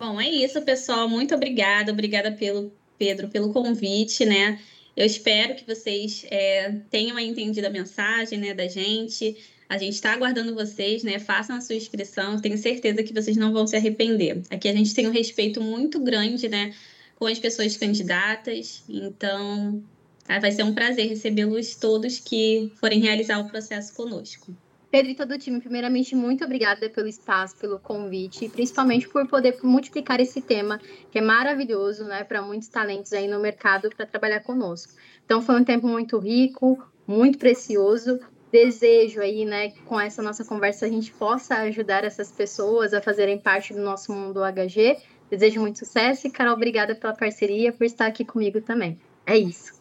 Bom, 0.00 0.20
é 0.20 0.28
isso, 0.28 0.60
pessoal. 0.62 1.08
Muito 1.08 1.34
obrigada. 1.34 1.92
Obrigada 1.92 2.32
pelo 2.32 2.72
Pedro, 2.98 3.28
pelo 3.28 3.52
convite, 3.52 4.24
né? 4.24 4.58
Eu 4.96 5.04
espero 5.04 5.56
que 5.56 5.66
vocês 5.66 6.24
é, 6.30 6.72
tenham 6.90 7.18
entendido 7.18 7.66
a 7.66 7.70
mensagem 7.70 8.38
né, 8.38 8.54
da 8.54 8.68
gente. 8.68 9.36
A 9.68 9.76
gente 9.76 9.94
está 9.94 10.12
aguardando 10.12 10.54
vocês, 10.54 11.02
né? 11.02 11.18
Façam 11.18 11.56
a 11.56 11.60
sua 11.60 11.74
inscrição, 11.74 12.40
tenho 12.40 12.56
certeza 12.56 13.02
que 13.02 13.12
vocês 13.12 13.36
não 13.36 13.52
vão 13.52 13.66
se 13.66 13.74
arrepender. 13.74 14.42
Aqui 14.50 14.68
a 14.68 14.72
gente 14.72 14.94
tem 14.94 15.08
um 15.08 15.12
respeito 15.12 15.60
muito 15.60 15.98
grande, 15.98 16.48
né? 16.48 16.72
Com 17.16 17.26
as 17.26 17.38
pessoas 17.38 17.76
candidatas, 17.76 18.84
então 18.88 19.82
tá? 20.24 20.38
vai 20.38 20.52
ser 20.52 20.62
um 20.62 20.74
prazer 20.74 21.08
recebê-los 21.08 21.74
todos 21.74 22.18
que 22.18 22.70
forem 22.76 23.00
realizar 23.00 23.38
o 23.38 23.48
processo 23.48 23.94
conosco. 23.94 24.54
Pedro 24.94 25.10
e 25.10 25.14
todo 25.16 25.32
o 25.32 25.38
time, 25.38 25.60
primeiramente, 25.60 26.14
muito 26.14 26.44
obrigada 26.44 26.88
pelo 26.88 27.08
espaço, 27.08 27.56
pelo 27.56 27.80
convite, 27.80 28.44
e 28.44 28.48
principalmente 28.48 29.08
por 29.08 29.26
poder 29.26 29.58
multiplicar 29.60 30.20
esse 30.20 30.40
tema, 30.40 30.80
que 31.10 31.18
é 31.18 31.20
maravilhoso, 31.20 32.04
né, 32.04 32.22
para 32.22 32.40
muitos 32.40 32.68
talentos 32.68 33.12
aí 33.12 33.26
no 33.26 33.40
mercado 33.40 33.90
para 33.90 34.06
trabalhar 34.06 34.38
conosco. 34.38 34.92
Então, 35.24 35.42
foi 35.42 35.56
um 35.56 35.64
tempo 35.64 35.88
muito 35.88 36.16
rico, 36.16 36.80
muito 37.08 37.38
precioso. 37.38 38.20
Desejo 38.52 39.20
aí, 39.20 39.44
né, 39.44 39.70
com 39.84 39.98
essa 40.00 40.22
nossa 40.22 40.44
conversa, 40.44 40.86
a 40.86 40.88
gente 40.88 41.12
possa 41.12 41.56
ajudar 41.62 42.04
essas 42.04 42.30
pessoas 42.30 42.94
a 42.94 43.02
fazerem 43.02 43.36
parte 43.36 43.74
do 43.74 43.80
nosso 43.80 44.12
mundo 44.12 44.42
HG. 44.44 44.98
Desejo 45.28 45.60
muito 45.60 45.80
sucesso 45.80 46.28
e, 46.28 46.30
Carol, 46.30 46.54
obrigada 46.54 46.94
pela 46.94 47.16
parceria, 47.16 47.72
por 47.72 47.84
estar 47.84 48.06
aqui 48.06 48.24
comigo 48.24 48.60
também. 48.60 48.96
É 49.26 49.36
isso. 49.36 49.74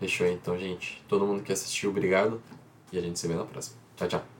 Fechou 0.00 0.26
então, 0.26 0.58
gente. 0.58 1.04
Todo 1.06 1.26
mundo 1.26 1.42
que 1.42 1.52
assistiu, 1.52 1.90
obrigado. 1.90 2.40
E 2.94 2.98
a 2.98 3.00
gente 3.00 3.18
se 3.18 3.26
vê 3.26 3.34
na 3.34 3.44
próxima. 3.44 3.76
Tchau, 3.96 4.06
tchau. 4.06 4.33